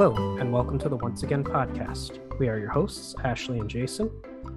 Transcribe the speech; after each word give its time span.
Hello, 0.00 0.36
and 0.38 0.52
welcome 0.52 0.78
to 0.78 0.88
the 0.88 0.96
Once 0.96 1.24
Again 1.24 1.42
podcast. 1.42 2.20
We 2.38 2.48
are 2.48 2.56
your 2.56 2.70
hosts, 2.70 3.16
Ashley 3.24 3.58
and 3.58 3.68
Jason. 3.68 4.08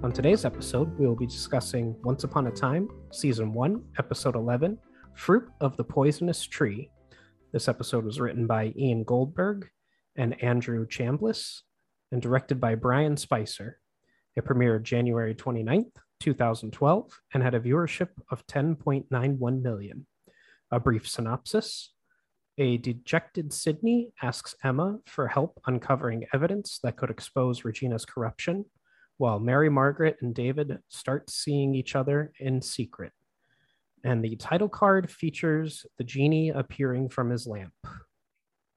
On 0.04 0.12
today's 0.12 0.44
episode, 0.44 0.96
we 0.96 1.04
will 1.04 1.16
be 1.16 1.26
discussing 1.26 1.96
Once 2.04 2.22
Upon 2.22 2.46
a 2.46 2.52
Time, 2.52 2.88
Season 3.10 3.52
1, 3.52 3.84
Episode 3.98 4.36
11 4.36 4.78
Fruit 5.16 5.42
of 5.60 5.76
the 5.76 5.82
Poisonous 5.82 6.44
Tree. 6.46 6.90
This 7.52 7.66
episode 7.66 8.04
was 8.04 8.20
written 8.20 8.46
by 8.46 8.72
Ian 8.78 9.02
Goldberg 9.02 9.68
and 10.14 10.40
Andrew 10.44 10.86
Chambliss 10.86 11.62
and 12.12 12.22
directed 12.22 12.60
by 12.60 12.76
Brian 12.76 13.16
Spicer. 13.16 13.80
It 14.36 14.44
premiered 14.44 14.84
January 14.84 15.34
29th, 15.34 15.90
2012, 16.20 17.20
and 17.34 17.42
had 17.42 17.56
a 17.56 17.60
viewership 17.60 18.10
of 18.30 18.46
10.91 18.46 19.60
million. 19.60 20.06
A 20.70 20.78
brief 20.78 21.08
synopsis 21.08 21.91
a 22.58 22.76
dejected 22.78 23.52
Sidney 23.52 24.12
asks 24.22 24.54
Emma 24.62 24.98
for 25.06 25.26
help 25.28 25.60
uncovering 25.66 26.26
evidence 26.32 26.78
that 26.82 26.96
could 26.96 27.10
expose 27.10 27.64
Regina's 27.64 28.04
corruption, 28.04 28.64
while 29.16 29.38
Mary 29.38 29.70
Margaret 29.70 30.16
and 30.20 30.34
David 30.34 30.78
start 30.88 31.30
seeing 31.30 31.74
each 31.74 31.96
other 31.96 32.32
in 32.38 32.60
secret. 32.60 33.12
And 34.04 34.24
the 34.24 34.36
title 34.36 34.68
card 34.68 35.10
features 35.10 35.86
the 35.96 36.04
genie 36.04 36.50
appearing 36.50 37.08
from 37.08 37.30
his 37.30 37.46
lamp. 37.46 37.72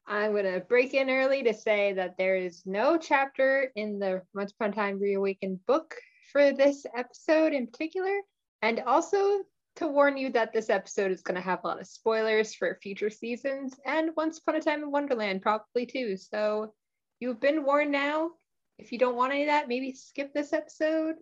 I'm 0.07 0.33
going 0.33 0.45
to 0.45 0.59
break 0.59 0.93
in 0.93 1.09
early 1.09 1.41
to 1.43 1.53
say 1.53 1.93
that 1.93 2.15
there 2.17 2.35
is 2.35 2.61
no 2.65 2.97
chapter 2.97 3.71
in 3.75 3.97
the 3.97 4.21
Once 4.35 4.51
Upon 4.51 4.69
a 4.69 4.73
Time 4.73 4.99
Reawakened 4.99 5.65
book 5.65 5.95
for 6.31 6.51
this 6.51 6.85
episode 6.95 7.53
in 7.53 7.65
particular. 7.65 8.15
And 8.61 8.81
also, 8.81 9.39
to 9.77 9.87
warn 9.87 10.17
you 10.17 10.29
that 10.31 10.53
this 10.53 10.69
episode 10.69 11.11
is 11.11 11.21
going 11.21 11.35
to 11.35 11.41
have 11.41 11.59
a 11.63 11.67
lot 11.67 11.81
of 11.81 11.87
spoilers 11.87 12.53
for 12.53 12.77
future 12.81 13.09
seasons 13.09 13.73
and 13.85 14.11
Once 14.15 14.39
Upon 14.39 14.55
a 14.55 14.61
Time 14.61 14.83
in 14.83 14.91
Wonderland, 14.91 15.41
probably 15.41 15.85
too. 15.85 16.17
So 16.17 16.73
you've 17.19 17.39
been 17.39 17.63
warned 17.65 17.91
now. 17.91 18.31
If 18.77 18.91
you 18.91 18.97
don't 18.97 19.15
want 19.15 19.31
any 19.33 19.43
of 19.43 19.47
that, 19.47 19.67
maybe 19.67 19.93
skip 19.93 20.33
this 20.33 20.53
episode 20.53 21.15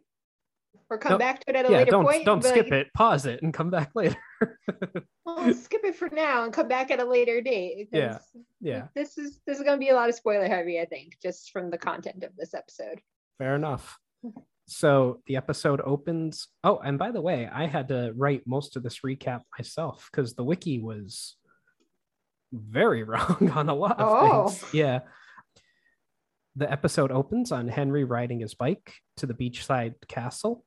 or 0.90 0.98
come 0.98 1.14
No, 1.14 1.18
back 1.20 1.40
to 1.42 1.50
it 1.52 1.56
at 1.56 1.66
a 1.68 1.72
yeah, 1.72 1.78
later 1.80 1.92
don't 1.92 2.04
point. 2.06 2.26
don't 2.26 2.44
skip 2.44 2.66
like, 2.66 2.74
it. 2.74 2.88
Pause 2.96 3.26
it 3.28 3.44
and 3.44 3.54
come 3.54 3.70
back 3.70 3.92
later. 3.96 4.18
Well, 5.26 5.54
skip 5.54 5.82
it 5.84 5.96
for 5.96 6.10
now 6.10 6.44
and 6.44 6.52
come 6.52 6.68
back 6.68 6.92
at 6.92 7.00
a 7.00 7.06
later 7.06 7.42
date. 7.42 7.90
Yeah, 7.92 8.18
yeah, 8.60 8.88
This 8.96 9.18
is 9.18 9.40
this 9.46 9.58
is 9.60 9.64
going 9.64 9.78
to 9.80 9.84
be 9.84 9.90
a 9.90 9.96
lot 9.96 10.10
of 10.10 10.16
spoiler 10.16 10.48
heavy, 10.48 10.80
I 10.82 10.86
think, 10.86 11.18
just 11.22 11.52
from 11.52 11.70
the 11.70 11.78
content 11.78 12.24
of 12.24 12.36
this 12.36 12.54
episode. 12.54 13.02
fair 13.38 13.56
enough. 13.56 13.98
So 14.66 15.20
the 15.28 15.36
episode 15.36 15.82
opens. 15.84 16.48
Oh, 16.64 16.78
and 16.78 16.98
by 16.98 17.12
the 17.12 17.22
way, 17.22 17.50
I 17.52 17.66
had 17.68 17.90
to 17.90 18.14
write 18.16 18.44
most 18.46 18.76
of 18.76 18.84
this 18.84 19.00
recap 19.06 19.42
myself 19.58 20.10
because 20.12 20.36
the 20.36 20.44
wiki 20.44 20.80
was 20.80 21.36
very 22.54 23.04
wrong 23.10 23.52
on 23.54 23.70
a 23.70 23.74
lot 23.76 24.00
of 24.00 24.08
Oh. 24.08 24.48
things. 24.50 24.74
Yeah. 24.74 25.00
The 26.56 26.72
episode 26.72 27.12
opens 27.12 27.52
on 27.52 27.68
Henry 27.68 28.04
riding 28.04 28.40
his 28.40 28.54
bike 28.54 28.94
to 29.18 29.26
the 29.26 29.34
beachside 29.34 29.96
castle. 30.08 30.64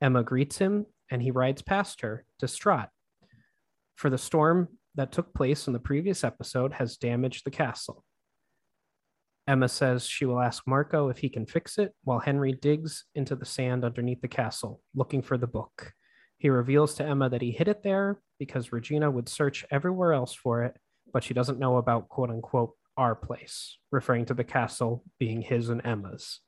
Emma 0.00 0.22
greets 0.22 0.58
him 0.58 0.86
and 1.10 1.20
he 1.20 1.30
rides 1.32 1.60
past 1.60 2.02
her, 2.02 2.24
distraught. 2.38 2.88
For 3.96 4.10
the 4.10 4.18
storm 4.18 4.68
that 4.94 5.10
took 5.10 5.34
place 5.34 5.66
in 5.66 5.72
the 5.72 5.80
previous 5.80 6.22
episode 6.22 6.72
has 6.74 6.96
damaged 6.96 7.44
the 7.44 7.50
castle. 7.50 8.04
Emma 9.48 9.66
says 9.66 10.06
she 10.06 10.26
will 10.26 10.40
ask 10.40 10.62
Marco 10.66 11.08
if 11.08 11.16
he 11.16 11.30
can 11.30 11.46
fix 11.46 11.78
it 11.78 11.94
while 12.04 12.18
Henry 12.18 12.52
digs 12.52 13.06
into 13.14 13.34
the 13.34 13.46
sand 13.46 13.82
underneath 13.82 14.20
the 14.20 14.28
castle, 14.28 14.82
looking 14.94 15.22
for 15.22 15.38
the 15.38 15.46
book. 15.46 15.94
He 16.36 16.50
reveals 16.50 16.94
to 16.96 17.04
Emma 17.04 17.30
that 17.30 17.40
he 17.40 17.50
hid 17.50 17.66
it 17.66 17.82
there 17.82 18.20
because 18.38 18.72
Regina 18.72 19.10
would 19.10 19.26
search 19.26 19.64
everywhere 19.70 20.12
else 20.12 20.34
for 20.34 20.64
it, 20.64 20.76
but 21.14 21.24
she 21.24 21.32
doesn't 21.32 21.58
know 21.58 21.78
about 21.78 22.10
quote 22.10 22.28
unquote 22.28 22.74
our 22.98 23.14
place, 23.14 23.78
referring 23.90 24.26
to 24.26 24.34
the 24.34 24.44
castle 24.44 25.02
being 25.18 25.40
his 25.40 25.70
and 25.70 25.80
Emma's. 25.82 26.40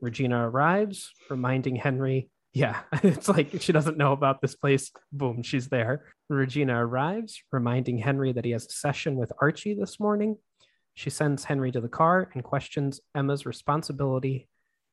Regina 0.00 0.48
arrives, 0.48 1.10
reminding 1.28 1.74
Henry, 1.74 2.30
yeah, 2.52 2.80
it's 3.02 3.28
like 3.28 3.60
she 3.60 3.72
doesn't 3.72 3.98
know 3.98 4.12
about 4.12 4.40
this 4.40 4.54
place. 4.54 4.92
Boom, 5.10 5.42
she's 5.42 5.68
there. 5.68 6.04
Regina 6.28 6.86
arrives, 6.86 7.42
reminding 7.50 7.98
Henry 7.98 8.32
that 8.32 8.44
he 8.44 8.52
has 8.52 8.66
a 8.66 8.70
session 8.70 9.16
with 9.16 9.32
Archie 9.40 9.74
this 9.74 9.98
morning. 9.98 10.36
She 10.98 11.10
sends 11.10 11.44
Henry 11.44 11.70
to 11.70 11.80
the 11.80 11.88
car 11.88 12.28
and 12.34 12.42
questions 12.42 13.00
Emma's 13.14 13.46
responsibility 13.46 14.48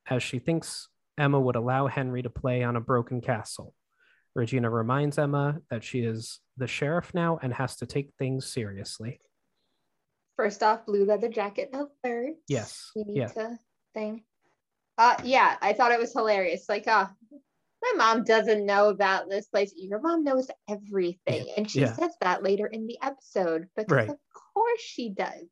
as 0.07 0.21
she 0.21 0.37
thinks 0.37 0.87
Emma 1.17 1.39
would 1.39 1.55
allow 1.55 1.87
Henry 1.87 2.21
to 2.21 2.29
play 2.29 2.61
on 2.61 2.75
a 2.75 2.79
broken 2.79 3.21
castle. 3.21 3.73
Regina 4.35 4.69
reminds 4.69 5.17
Emma 5.17 5.61
that 5.71 5.83
she 5.83 6.01
is 6.01 6.41
the 6.57 6.67
sheriff 6.67 7.11
now 7.15 7.39
and 7.41 7.51
has 7.55 7.77
to 7.77 7.87
take 7.87 8.11
things 8.19 8.45
seriously. 8.45 9.19
First 10.35 10.61
off, 10.61 10.85
blue 10.85 11.05
leather 11.05 11.27
jacket 11.27 11.71
alert. 11.73 12.35
Yes, 12.47 12.91
We 12.95 13.05
need 13.05 13.17
yeah. 13.17 13.27
to 13.29 13.57
thing. 13.95 14.25
Uh 14.99 15.15
yeah, 15.23 15.57
I 15.59 15.73
thought 15.73 15.91
it 15.91 15.99
was 15.99 16.13
hilarious. 16.13 16.69
Like, 16.69 16.87
uh, 16.87 17.07
my 17.81 17.93
mom 17.97 18.23
doesn't 18.23 18.63
know 18.63 18.89
about 18.89 19.27
this 19.27 19.47
place. 19.47 19.73
Your 19.75 20.01
mom 20.01 20.23
knows 20.23 20.51
everything. 20.69 21.47
And 21.57 21.67
she 21.69 21.79
Yeah. 21.79 21.93
says 21.93 22.13
that 22.21 22.43
later 22.43 22.67
in 22.67 22.85
the 22.85 22.99
episode. 23.01 23.69
Because 23.75 23.91
Right. 23.91 24.09
of 24.09 24.19
course 24.53 24.81
she 24.81 25.09
does. 25.09 25.49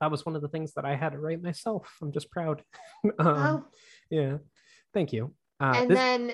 That 0.00 0.10
was 0.10 0.26
one 0.26 0.36
of 0.36 0.42
the 0.42 0.48
things 0.48 0.74
that 0.74 0.84
I 0.84 0.96
had 0.96 1.12
to 1.12 1.18
write 1.18 1.42
myself. 1.42 1.96
I'm 2.02 2.12
just 2.12 2.30
proud. 2.30 2.62
um, 3.04 3.12
Oh, 3.18 3.64
Yeah, 4.10 4.38
thank 4.92 5.12
you. 5.12 5.34
Uh, 5.60 5.74
and 5.76 5.90
this- 5.90 5.98
then 5.98 6.32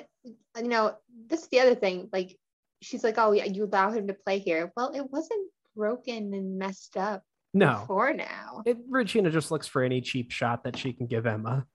you 0.57 0.69
know, 0.69 0.95
this 1.29 1.43
is 1.43 1.49
the 1.49 1.61
other 1.61 1.75
thing. 1.75 2.09
Like 2.13 2.37
she's 2.83 3.05
like, 3.05 3.17
Oh 3.19 3.33
yeah, 3.33 3.45
you 3.45 3.65
allow 3.65 3.91
him 3.91 4.07
to 4.09 4.15
play 4.15 4.39
here. 4.39 4.73
Well, 4.77 4.93
it 4.95 5.11
wasn't 5.11 5.51
broken 5.77 6.35
and 6.35 6.59
messed 6.59 6.97
up 6.97 7.23
no, 7.55 7.81
before 7.81 8.13
now. 8.13 8.63
it, 8.67 8.79
Regina 8.89 9.31
just 9.31 9.51
looks 9.51 9.67
for 9.67 9.83
any 9.83 10.01
cheap 10.01 10.31
shot 10.31 10.65
that 10.65 10.77
she 10.77 10.93
can 10.93 11.07
give 11.07 11.27
Emma. 11.27 11.67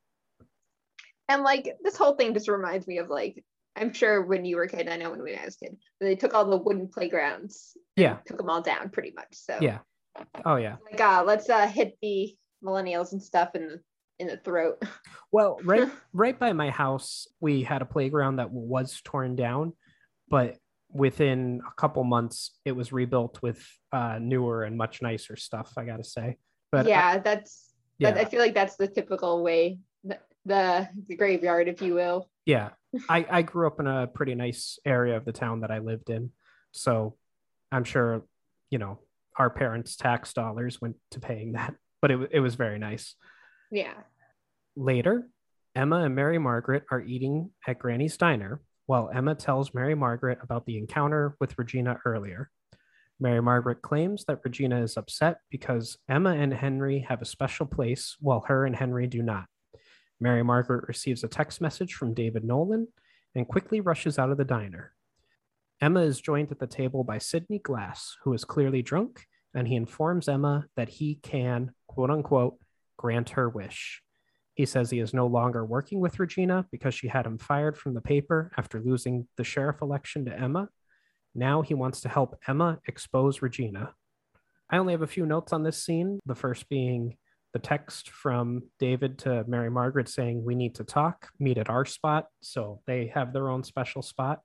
And 1.28 1.44
like 1.44 1.76
this 1.84 1.98
whole 1.98 2.16
thing 2.16 2.34
just 2.34 2.48
reminds 2.48 2.88
me 2.88 3.00
of 3.00 3.10
like 3.10 3.44
I'm 3.76 3.92
sure 3.92 4.26
when 4.26 4.46
you 4.46 4.56
were 4.56 4.64
a 4.64 4.70
kid, 4.70 4.88
I 4.88 4.96
know 4.96 5.12
when 5.12 5.20
I 5.20 5.44
was 5.46 5.58
a 5.62 5.66
kid, 5.66 5.78
they 6.00 6.16
took 6.16 6.34
all 6.34 6.46
the 6.46 6.58
wooden 6.58 6.88
playgrounds, 6.88 7.76
Yeah, 7.96 8.18
took 8.26 8.38
them 8.38 8.50
all 8.50 8.62
down 8.62 8.90
pretty 8.90 9.12
much. 9.16 9.28
So 9.32 9.58
yeah. 9.62 9.80
Oh 10.46 10.56
yeah. 10.56 10.78
like 10.90 11.00
uh 11.00 11.24
let's 11.26 11.50
uh 11.50 11.68
hit 11.68 11.98
the 12.02 12.36
millennials 12.64 13.12
and 13.12 13.22
stuff 13.22 13.56
in 13.56 13.68
the 13.68 13.80
in 14.20 14.28
the 14.28 14.38
throat. 14.38 14.82
Well, 15.32 15.60
right 15.64 15.90
right 16.14 16.38
by 16.38 16.54
my 16.54 16.70
house, 16.70 17.28
we 17.40 17.64
had 17.64 17.82
a 17.82 17.86
playground 17.86 18.38
that 18.38 18.52
was 18.52 19.02
torn 19.04 19.36
down, 19.36 19.74
but 20.30 20.58
within 20.92 21.62
a 21.68 21.74
couple 21.80 22.04
months, 22.04 22.58
it 22.64 22.72
was 22.72 22.94
rebuilt 22.94 23.40
with 23.42 23.66
uh, 23.92 24.18
newer 24.22 24.64
and 24.64 24.78
much 24.78 25.02
nicer 25.02 25.36
stuff. 25.36 25.74
I 25.78 25.86
gotta 25.86 26.04
say, 26.04 26.38
but 26.72 26.88
yeah, 26.88 27.20
that's 27.20 27.74
yeah, 27.98 28.12
that, 28.12 28.26
I 28.26 28.30
feel 28.30 28.40
like 28.40 28.54
that's 28.54 28.76
the 28.76 28.88
typical 28.88 29.44
way 29.44 29.80
the, 30.04 30.20
the 30.46 30.90
the 31.08 31.16
graveyard, 31.16 31.68
if 31.68 31.82
you 31.82 31.94
will. 31.94 32.30
yeah. 32.46 32.70
I 33.10 33.26
I 33.30 33.42
grew 33.42 33.68
up 33.68 33.82
in 33.82 33.88
a 33.88 34.08
pretty 34.08 34.36
nice 34.36 34.80
area 34.86 35.18
of 35.18 35.26
the 35.26 35.34
town 35.34 35.62
that 35.62 35.72
I 35.72 35.80
lived 35.80 36.10
in, 36.10 36.32
so 36.72 37.18
I'm 37.74 37.84
sure 37.84 38.24
you 38.70 38.78
know 38.78 39.00
our 39.38 39.50
parents' 39.50 39.96
tax 39.96 40.34
dollars 40.34 40.80
went 40.82 40.96
to 41.12 41.20
paying 41.20 41.54
that, 41.54 41.76
but 42.02 42.12
it 42.12 42.30
it 42.32 42.40
was 42.40 42.56
very 42.56 42.80
nice. 42.80 43.16
Yeah. 43.72 43.94
Later, 44.76 45.30
Emma 45.76 46.04
and 46.04 46.16
Mary 46.16 46.38
Margaret 46.38 46.84
are 46.92 47.02
eating 47.02 47.52
at 47.68 47.80
Granny's 47.80 48.18
diner 48.18 48.62
while 48.86 49.10
Emma 49.14 49.36
tells 49.36 49.74
Mary 49.74 49.96
Margaret 49.96 50.40
about 50.42 50.66
the 50.66 50.78
encounter 50.78 51.36
with 51.40 51.58
Regina 51.58 52.00
earlier. 52.06 52.52
Mary 53.20 53.42
Margaret 53.42 53.82
claims 53.82 54.26
that 54.26 54.42
Regina 54.44 54.82
is 54.82 54.98
upset 54.98 55.38
because 55.50 55.98
Emma 56.10 56.32
and 56.32 56.54
Henry 56.54 57.00
have 57.08 57.22
a 57.22 57.26
special 57.26 57.66
place 57.66 58.16
while 58.20 58.42
her 58.48 58.66
and 58.66 58.76
Henry 58.76 59.08
do 59.08 59.22
not. 59.22 59.46
Mary 60.20 60.44
Margaret 60.44 60.88
receives 60.88 61.24
a 61.24 61.28
text 61.28 61.62
message 61.62 61.94
from 61.94 62.14
David 62.14 62.44
Nolan 62.44 62.88
and 63.34 63.48
quickly 63.48 63.80
rushes 63.82 64.20
out 64.20 64.32
of 64.32 64.38
the 64.38 64.46
diner. 64.46 64.94
Emma 65.82 66.02
is 66.02 66.22
joined 66.22 66.52
at 66.52 66.60
the 66.60 66.68
table 66.68 67.04
by 67.04 67.18
Sidney 67.18 67.60
Glass, 67.60 68.16
who 68.24 68.34
is 68.34 68.46
clearly 68.46 68.82
drunk, 68.82 69.26
and 69.56 69.68
he 69.68 69.76
informs 69.76 70.28
Emma 70.28 70.66
that 70.76 70.90
he 70.90 71.16
can, 71.16 71.72
quote 71.88 72.12
unquote, 72.12 72.58
grant 72.98 73.32
her 73.32 73.50
wish. 73.50 74.02
He 74.54 74.66
says 74.66 74.90
he 74.90 75.00
is 75.00 75.14
no 75.14 75.28
longer 75.28 75.66
working 75.66 76.00
with 76.00 76.20
Regina 76.20 76.66
because 76.72 76.94
she 76.94 77.08
had 77.08 77.26
him 77.26 77.38
fired 77.38 77.78
from 77.78 77.94
the 77.94 78.02
paper 78.02 78.52
after 78.58 78.80
losing 78.80 79.28
the 79.38 79.44
sheriff 79.44 79.82
election 79.82 80.26
to 80.26 80.38
Emma. 80.38 80.70
Now 81.34 81.62
he 81.62 81.74
wants 81.74 82.02
to 82.02 82.10
help 82.10 82.40
Emma 82.48 82.80
expose 82.88 83.42
Regina. 83.42 83.94
I 84.70 84.78
only 84.78 84.94
have 84.94 85.02
a 85.02 85.08
few 85.08 85.26
notes 85.26 85.52
on 85.52 85.64
this 85.64 85.84
scene. 85.84 86.20
The 86.26 86.36
first 86.36 86.70
being 86.70 87.18
the 87.54 87.60
text 87.60 88.10
from 88.10 88.64
David 88.80 89.20
to 89.20 89.44
Mary 89.48 89.70
Margaret 89.70 90.10
saying, 90.10 90.44
We 90.44 90.56
need 90.56 90.76
to 90.76 90.84
talk, 90.84 91.30
meet 91.40 91.58
at 91.58 91.70
our 91.70 91.86
spot. 91.86 92.28
So 92.42 92.82
they 92.88 93.12
have 93.14 93.34
their 93.34 93.50
own 93.50 93.64
special 93.64 94.02
spot. 94.02 94.40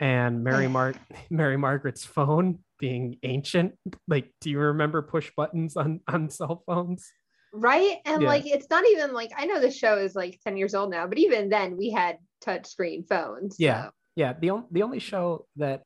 And 0.00 0.42
Mary 0.42 0.68
Mar- 0.68 0.94
Mary 1.30 1.56
Margaret's 1.56 2.04
phone 2.04 2.58
being 2.82 3.16
ancient. 3.22 3.74
Like, 4.08 4.32
do 4.40 4.50
you 4.50 4.58
remember 4.58 5.00
push 5.02 5.30
buttons 5.36 5.76
on, 5.76 6.00
on 6.08 6.28
cell 6.28 6.64
phones? 6.66 7.08
Right. 7.54 7.98
And 8.04 8.22
Yeah. 8.22 8.28
like 8.28 8.44
it's 8.44 8.66
not 8.68 8.84
even 8.88 9.12
like 9.12 9.30
I 9.38 9.46
know 9.46 9.60
the 9.60 9.70
show 9.70 9.96
is 9.98 10.14
like 10.14 10.40
10 10.44 10.56
years 10.56 10.74
old 10.74 10.90
now, 10.90 11.06
but 11.06 11.16
even 11.18 11.48
then 11.48 11.76
we 11.76 11.90
had 11.90 12.18
touchscreen 12.44 13.06
phones. 13.08 13.56
Yeah. 13.58 13.84
so- 13.84 13.90
Yeah. 14.16 14.32
The, 14.38 14.50
on- 14.50 14.66
the 14.72 14.82
only 14.82 14.98
show 14.98 15.46
that 15.56 15.82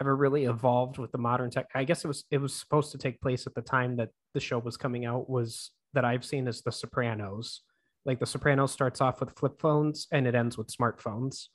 ever 0.00 0.14
really 0.16 0.44
evolved 0.44 0.98
with 0.98 1.12
the 1.12 1.18
modern 1.18 1.50
tech, 1.50 1.66
I 1.74 1.84
guess 1.84 2.04
it 2.04 2.08
was 2.08 2.24
it 2.30 2.38
was 2.38 2.54
supposed 2.54 2.90
to 2.92 2.98
take 2.98 3.20
place 3.20 3.46
at 3.46 3.54
the 3.54 3.62
time 3.62 3.96
that 3.96 4.08
the 4.34 4.40
show 4.40 4.58
was 4.58 4.76
coming 4.76 5.06
out 5.06 5.30
was 5.30 5.70
that 5.94 6.04
I've 6.04 6.24
seen 6.24 6.48
is 6.48 6.60
The 6.62 6.72
Sopranos. 6.72 7.62
Like 8.04 8.18
The 8.18 8.26
Sopranos 8.26 8.72
starts 8.72 9.00
off 9.00 9.20
with 9.20 9.36
flip 9.38 9.60
phones 9.60 10.06
and 10.12 10.26
it 10.26 10.34
ends 10.34 10.58
with 10.58 10.68
smartphones. 10.76 11.46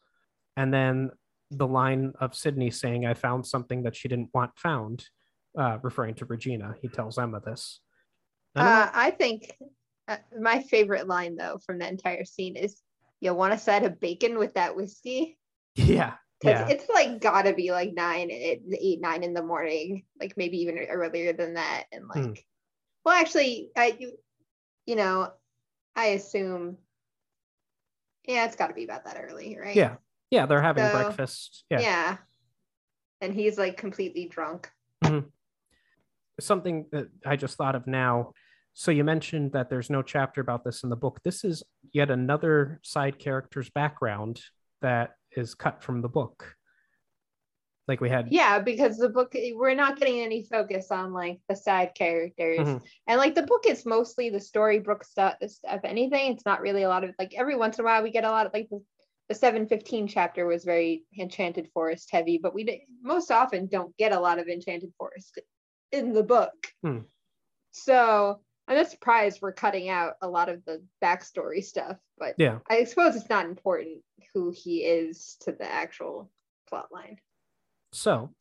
And 0.57 0.73
then 0.73 1.11
the 1.51 1.67
line 1.67 2.13
of 2.19 2.33
Sidney 2.33 2.71
saying, 2.71 3.05
I 3.05 3.13
found 3.13 3.45
something 3.45 3.83
that 3.83 3.95
she 3.95 4.07
didn't 4.07 4.29
want 4.33 4.57
found, 4.57 5.05
uh, 5.57 5.77
referring 5.83 6.15
to 6.15 6.25
Regina. 6.25 6.75
He 6.81 6.87
tells 6.87 7.19
Emma 7.19 7.41
this. 7.41 7.81
I 8.55 8.61
Uh, 8.61 8.89
I 8.93 9.11
think 9.11 9.53
uh, 10.07 10.17
my 10.39 10.61
favorite 10.63 11.07
line 11.07 11.35
though 11.35 11.59
from 11.65 11.79
the 11.79 11.87
entire 11.87 12.25
scene 12.25 12.55
is 12.55 12.81
you 13.19 13.33
want 13.33 13.53
a 13.53 13.57
side 13.57 13.83
of 13.83 13.99
bacon 13.99 14.37
with 14.39 14.53
that 14.55 14.75
whiskey? 14.75 15.37
yeah. 15.75 16.13
Because 16.39 16.61
Yeah. 16.61 16.69
it's 16.69 16.89
like 16.89 17.21
gotta 17.21 17.53
be 17.53 17.71
like 17.71 17.93
nine, 17.93 18.31
eight, 18.31 18.99
nine 18.99 19.23
in 19.23 19.33
the 19.33 19.43
morning, 19.43 20.05
like 20.19 20.35
maybe 20.37 20.57
even 20.61 20.79
earlier 20.79 21.33
than 21.33 21.53
that. 21.53 21.83
And 21.91 22.07
like, 22.07 22.23
Hmm. 22.23 22.33
well, 23.05 23.15
actually, 23.15 23.69
I, 23.75 23.95
you, 23.99 24.13
you 24.87 24.95
know, 24.95 25.31
I 25.95 26.07
assume, 26.07 26.77
yeah, 28.25 28.45
it's 28.45 28.55
gotta 28.55 28.73
be 28.73 28.85
about 28.85 29.05
that 29.05 29.21
early, 29.21 29.57
right? 29.61 29.75
Yeah. 29.75 29.97
Yeah. 30.31 30.47
They're 30.47 30.61
having 30.61 30.83
So, 30.85 30.91
breakfast. 30.91 31.65
Yeah. 31.69 31.79
Yeah. 31.81 32.17
And 33.21 33.33
he's 33.35 33.57
like 33.59 33.77
completely 33.77 34.27
drunk. 34.27 34.71
something 36.39 36.87
that 36.91 37.07
I 37.25 37.35
just 37.35 37.55
thought 37.57 37.75
of 37.75 37.85
now. 37.85 38.33
So 38.73 38.89
you 38.89 39.03
mentioned 39.03 39.51
that 39.51 39.69
there's 39.69 39.89
no 39.91 40.01
chapter 40.01 40.41
about 40.41 40.63
this 40.63 40.81
in 40.83 40.89
the 40.89 40.95
book. 40.95 41.19
This 41.23 41.43
is 41.43 41.61
yet 41.93 42.09
another 42.09 42.79
side 42.83 43.19
character's 43.19 43.69
background 43.69 44.41
that 44.81 45.11
is 45.35 45.53
cut 45.53 45.83
from 45.83 46.01
the 46.01 46.09
book. 46.09 46.55
Like 47.87 47.99
we 47.99 48.09
had 48.09 48.31
Yeah, 48.31 48.59
because 48.59 48.97
the 48.97 49.09
book 49.09 49.35
we're 49.53 49.75
not 49.75 49.99
getting 49.99 50.21
any 50.21 50.43
focus 50.43 50.89
on 50.89 51.13
like 51.13 51.41
the 51.49 51.55
side 51.55 51.91
characters. 51.93 52.59
Mhm. 52.59 52.81
And 53.07 53.17
like 53.19 53.35
the 53.35 53.43
book 53.43 53.65
is 53.67 53.85
mostly 53.85 54.29
the 54.29 54.39
storybook 54.39 55.03
stuff. 55.03 55.35
If 55.41 55.83
anything, 55.83 56.31
it's 56.31 56.45
not 56.45 56.61
really 56.61 56.83
a 56.83 56.89
lot 56.89 57.03
of 57.03 57.13
like 57.19 57.33
every 57.35 57.55
once 57.57 57.77
in 57.77 57.83
a 57.83 57.85
while 57.85 58.01
we 58.01 58.09
get 58.11 58.23
a 58.23 58.31
lot 58.31 58.45
of 58.47 58.53
like 58.53 58.69
the, 58.69 58.81
the 59.31 59.35
715 59.35 60.09
chapter 60.09 60.45
was 60.45 60.65
very 60.65 61.05
Enchanted 61.17 61.69
Forest 61.73 62.09
heavy, 62.11 62.37
but 62.37 62.53
we 62.53 62.85
most 63.01 63.31
often 63.31 63.65
don't 63.67 63.95
get 63.95 64.11
a 64.11 64.19
lot 64.19 64.39
of 64.39 64.49
Enchanted 64.49 64.91
Forest 64.97 65.39
in 65.93 66.11
the 66.11 66.21
book. 66.21 66.51
Hmm. 66.83 66.99
So 67.71 68.41
I'm 68.67 68.75
not 68.75 68.91
surprised 68.91 69.39
we're 69.41 69.53
cutting 69.53 69.87
out 69.87 70.15
a 70.21 70.27
lot 70.27 70.49
of 70.49 70.65
the 70.65 70.83
backstory 71.01 71.63
stuff, 71.63 71.95
but 72.17 72.35
yeah. 72.37 72.59
I 72.69 72.83
suppose 72.83 73.15
it's 73.15 73.29
not 73.29 73.45
important 73.45 73.99
who 74.33 74.51
he 74.53 74.79
is 74.79 75.37
to 75.41 75.53
the 75.53 75.71
actual 75.71 76.29
plot 76.67 76.87
line. 76.91 77.15
So 77.93 78.31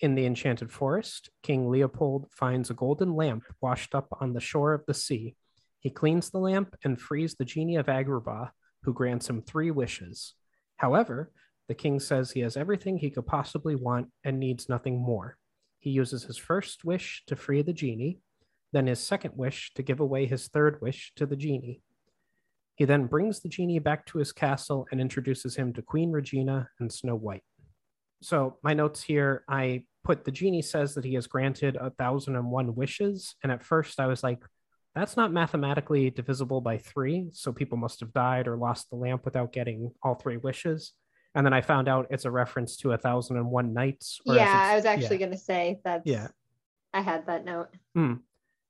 in 0.00 0.16
the 0.16 0.26
Enchanted 0.26 0.72
Forest, 0.72 1.30
King 1.44 1.70
Leopold 1.70 2.26
finds 2.32 2.70
a 2.70 2.74
golden 2.74 3.14
lamp 3.14 3.44
washed 3.60 3.94
up 3.94 4.08
on 4.20 4.32
the 4.32 4.40
shore 4.40 4.74
of 4.74 4.84
the 4.86 4.94
sea. 4.94 5.36
He 5.78 5.90
cleans 5.90 6.30
the 6.30 6.38
lamp 6.38 6.74
and 6.82 7.00
frees 7.00 7.36
the 7.36 7.44
genie 7.44 7.76
of 7.76 7.86
Agrabah, 7.86 8.50
who 8.82 8.92
grants 8.92 9.30
him 9.30 9.42
three 9.42 9.70
wishes. 9.70 10.34
However, 10.80 11.30
the 11.68 11.74
king 11.74 12.00
says 12.00 12.30
he 12.30 12.40
has 12.40 12.56
everything 12.56 12.96
he 12.96 13.10
could 13.10 13.26
possibly 13.26 13.74
want 13.74 14.08
and 14.24 14.40
needs 14.40 14.66
nothing 14.66 14.98
more. 14.98 15.36
He 15.78 15.90
uses 15.90 16.22
his 16.22 16.38
first 16.38 16.86
wish 16.86 17.22
to 17.26 17.36
free 17.36 17.60
the 17.60 17.74
genie, 17.74 18.20
then 18.72 18.86
his 18.86 18.98
second 18.98 19.34
wish 19.36 19.74
to 19.74 19.82
give 19.82 20.00
away 20.00 20.24
his 20.24 20.48
third 20.48 20.80
wish 20.80 21.12
to 21.16 21.26
the 21.26 21.36
genie. 21.36 21.82
He 22.76 22.86
then 22.86 23.04
brings 23.04 23.40
the 23.40 23.50
genie 23.50 23.78
back 23.78 24.06
to 24.06 24.18
his 24.18 24.32
castle 24.32 24.86
and 24.90 25.02
introduces 25.02 25.54
him 25.54 25.74
to 25.74 25.82
Queen 25.82 26.12
Regina 26.12 26.70
and 26.78 26.90
Snow 26.90 27.14
White. 27.14 27.44
So, 28.22 28.56
my 28.62 28.72
notes 28.72 29.02
here, 29.02 29.44
I 29.50 29.84
put 30.02 30.24
the 30.24 30.30
genie 30.30 30.62
says 30.62 30.94
that 30.94 31.04
he 31.04 31.12
has 31.12 31.26
granted 31.26 31.76
a 31.76 31.90
thousand 31.90 32.36
and 32.36 32.50
one 32.50 32.74
wishes. 32.74 33.34
And 33.42 33.52
at 33.52 33.62
first, 33.62 34.00
I 34.00 34.06
was 34.06 34.22
like, 34.22 34.42
that's 34.94 35.16
not 35.16 35.32
mathematically 35.32 36.10
divisible 36.10 36.60
by 36.60 36.78
three. 36.78 37.28
So, 37.32 37.52
people 37.52 37.78
must 37.78 38.00
have 38.00 38.12
died 38.12 38.48
or 38.48 38.56
lost 38.56 38.90
the 38.90 38.96
lamp 38.96 39.24
without 39.24 39.52
getting 39.52 39.92
all 40.02 40.14
three 40.14 40.36
wishes. 40.36 40.92
And 41.34 41.46
then 41.46 41.52
I 41.52 41.60
found 41.60 41.88
out 41.88 42.08
it's 42.10 42.24
a 42.24 42.30
reference 42.30 42.76
to 42.78 42.92
a 42.92 42.98
thousand 42.98 43.36
and 43.36 43.50
one 43.50 43.72
nights. 43.72 44.20
yeah, 44.24 44.70
I 44.72 44.74
was 44.74 44.84
actually 44.84 45.16
yeah. 45.16 45.26
going 45.26 45.38
to 45.38 45.38
say 45.38 45.78
that. 45.84 46.02
Yeah. 46.04 46.28
I 46.92 47.02
had 47.02 47.26
that 47.26 47.44
note. 47.44 47.68
Hmm. 47.94 48.14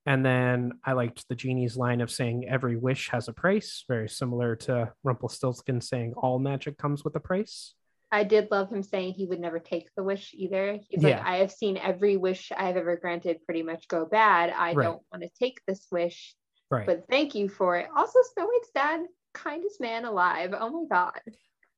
And 0.07 0.25
then 0.25 0.73
I 0.85 0.93
liked 0.93 1.29
the 1.29 1.35
genie's 1.35 1.77
line 1.77 2.01
of 2.01 2.11
saying 2.11 2.47
every 2.49 2.77
wish 2.77 3.11
has 3.11 3.29
a 3.29 3.33
price, 3.33 3.85
very 3.89 4.09
similar 4.09 4.57
to 4.57 4.93
Rumpelstiltskin 5.05 5.81
saying 5.81 6.15
all 6.17 6.39
magic 6.39 6.79
comes 6.79 7.05
with 7.05 7.15
a 7.17 7.21
price. 7.21 7.75
I 8.13 8.25
did 8.25 8.51
love 8.51 8.71
him 8.73 8.83
saying 8.83 9.13
he 9.15 9.27
would 9.27 9.39
never 9.41 9.59
take 9.61 9.89
the 9.97 10.03
wish 10.03 10.31
either. 10.35 10.79
He's 10.89 11.03
Yeah. 11.03 11.19
like, 11.19 11.27
I 11.27 11.37
have 11.37 11.53
seen 11.53 11.77
every 11.77 12.17
wish 12.17 12.51
I've 12.57 12.77
ever 12.77 12.97
granted 12.97 13.45
pretty 13.45 13.63
much 13.63 13.87
go 13.89 14.05
bad. 14.05 14.51
I 14.51 14.73
Right. 14.73 14.85
don't 14.85 15.03
want 15.13 15.23
to 15.23 15.31
take 15.39 15.61
this 15.67 15.87
wish, 15.93 16.35
Right. 16.71 16.87
but 16.87 17.05
thank 17.09 17.35
you 17.35 17.49
for 17.49 17.77
it. 17.77 17.89
Also, 17.97 18.19
Snow 18.35 18.47
White's 18.47 18.71
dad, 18.75 19.01
kindest 19.33 19.81
man 19.81 20.05
alive. 20.05 20.53
Oh 20.59 20.71
my 20.71 20.87
god, 20.89 21.21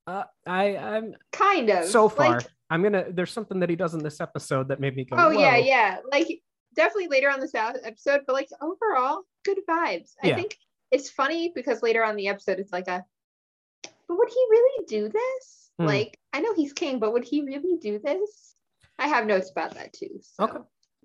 uh, 0.06 0.25
I, 0.46 0.76
I'm 0.76 1.14
kind 1.32 1.69
of. 1.69 1.84
so 1.84 2.08
far. 2.08 2.38
Like, 2.38 2.46
I'm 2.70 2.82
gonna. 2.82 3.12
There's 3.12 3.31
something 3.31 3.61
that 3.61 3.69
he 3.69 3.76
does 3.76 3.93
in 3.93 4.02
this 4.02 4.20
episode 4.20 4.69
that 4.69 4.81
made 4.81 4.96
me 4.96 5.05
go. 5.05 5.17
oh 5.19 5.31
yeah, 5.31 5.58
"Whoa." 5.58 5.64
yeah. 5.64 5.99
Like 6.11 6.40
definitely 6.75 7.08
later 7.08 7.29
on 7.29 7.40
this 7.40 7.55
ep- 7.55 7.76
episode, 7.84 8.23
but 8.26 8.32
like 8.32 8.49
overall, 8.62 9.25
good 9.44 9.58
vibes. 9.69 10.14
I 10.23 10.32
think 10.32 10.56
it's 10.90 11.11
funny 11.11 11.52
because 11.55 11.82
later 11.82 12.02
on 12.02 12.17
the 12.17 12.29
episode, 12.29 12.58
it's 12.58 12.73
like 12.73 12.88
a. 12.88 13.05
But 14.08 14.17
would 14.17 14.31
he 14.31 14.46
really 14.50 14.87
do 14.87 15.08
this? 15.11 15.61
Hmm. 15.78 15.86
Like, 15.86 16.19
I 16.32 16.40
know 16.40 16.54
he's 16.54 16.72
king, 16.72 16.98
but 16.98 17.12
would 17.12 17.24
he 17.24 17.42
really 17.42 17.78
do 17.80 17.98
this? 17.98 18.54
I 18.98 19.08
have 19.08 19.26
notes 19.26 19.50
about 19.50 19.74
that 19.74 19.92
too. 19.92 20.20
So. 20.20 20.44
Okay. 20.44 20.58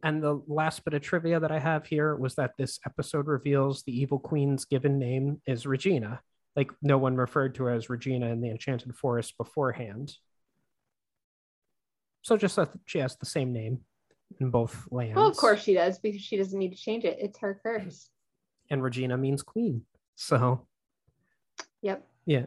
And 0.04 0.22
the 0.22 0.42
last 0.48 0.86
bit 0.86 0.94
of 0.94 1.02
trivia 1.02 1.40
that 1.40 1.52
I 1.52 1.60
have 1.60 1.86
here 1.86 2.16
was 2.16 2.36
that 2.36 2.52
this 2.58 2.80
episode 2.86 3.28
reveals 3.28 3.84
the 3.84 4.00
evil 4.00 4.20
queen's 4.20 4.66
given 4.66 5.00
name 5.00 5.42
is 5.48 5.66
Regina. 5.66 6.22
Like 6.56 6.72
no 6.82 6.98
one 6.98 7.16
referred 7.16 7.56
to 7.56 7.64
her 7.64 7.72
as 7.72 7.90
Regina 7.90 8.28
in 8.28 8.42
the 8.42 8.50
Enchanted 8.50 8.96
Forest 8.96 9.38
beforehand. 9.38 10.14
So 12.22 12.38
just 12.38 12.58
that 12.58 12.70
she 12.86 13.00
has 13.00 13.16
the 13.16 13.26
same 13.26 13.54
name 13.54 13.80
in 14.40 14.52
both 14.52 14.88
lands. 14.92 15.16
Well, 15.16 15.28
of 15.28 15.38
course 15.38 15.64
she 15.64 15.74
does 15.74 15.98
because 16.00 16.22
she 16.22 16.38
doesn't 16.38 16.58
need 16.58 16.72
to 16.74 16.78
change 16.78 17.04
it. 17.04 17.18
It's 17.20 17.40
her 17.40 17.60
curse. 17.64 18.10
And 18.70 18.84
Regina 18.84 19.18
means 19.18 19.42
queen. 19.42 19.84
So 20.16 20.68
Yep. 21.82 22.08
yeah. 22.26 22.46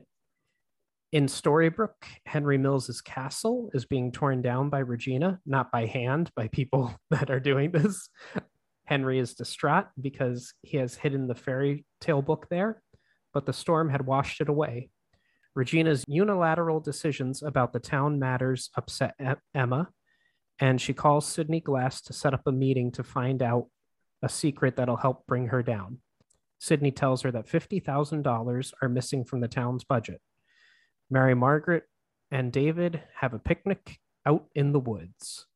In 1.12 1.26
Storybrooke, 1.26 2.06
Henry 2.24 2.56
Mills's 2.56 3.00
castle 3.00 3.68
is 3.74 3.84
being 3.84 4.12
torn 4.12 4.42
down 4.42 4.70
by 4.70 4.78
Regina, 4.78 5.40
not 5.44 5.72
by 5.72 5.86
hand, 5.86 6.30
by 6.36 6.46
people 6.48 6.94
that 7.10 7.30
are 7.30 7.40
doing 7.40 7.72
this. 7.72 8.08
Henry 8.84 9.18
is 9.18 9.34
distraught 9.34 9.86
because 10.00 10.54
he 10.62 10.76
has 10.76 10.94
hidden 10.94 11.26
the 11.26 11.34
fairy 11.34 11.84
tale 12.00 12.22
book 12.22 12.46
there, 12.48 12.80
but 13.34 13.44
the 13.44 13.52
storm 13.52 13.88
had 13.88 14.06
washed 14.06 14.40
it 14.40 14.48
away. 14.48 14.90
Regina's 15.56 16.04
unilateral 16.06 16.78
decisions 16.78 17.42
about 17.42 17.72
the 17.72 17.80
town 17.80 18.20
matters 18.20 18.70
upset 18.76 19.14
Emma, 19.52 19.88
and 20.60 20.80
she 20.80 20.92
calls 20.92 21.26
Sidney 21.26 21.60
Glass 21.60 22.00
to 22.02 22.12
set 22.12 22.34
up 22.34 22.42
a 22.46 22.52
meeting 22.52 22.92
to 22.92 23.02
find 23.02 23.42
out 23.42 23.66
a 24.22 24.28
secret 24.28 24.76
that'll 24.76 24.96
help 24.96 25.26
bring 25.26 25.48
her 25.48 25.62
down. 25.62 25.98
Sidney 26.60 26.92
tells 26.92 27.22
her 27.22 27.32
that 27.32 27.48
$50,000 27.48 28.72
are 28.80 28.88
missing 28.88 29.24
from 29.24 29.40
the 29.40 29.48
town's 29.48 29.82
budget. 29.82 30.20
Mary 31.10 31.34
Margaret 31.34 31.84
and 32.30 32.52
David 32.52 33.02
have 33.16 33.34
a 33.34 33.38
picnic 33.38 33.98
out 34.24 34.46
in 34.54 34.72
the 34.72 34.78
woods. 34.78 35.46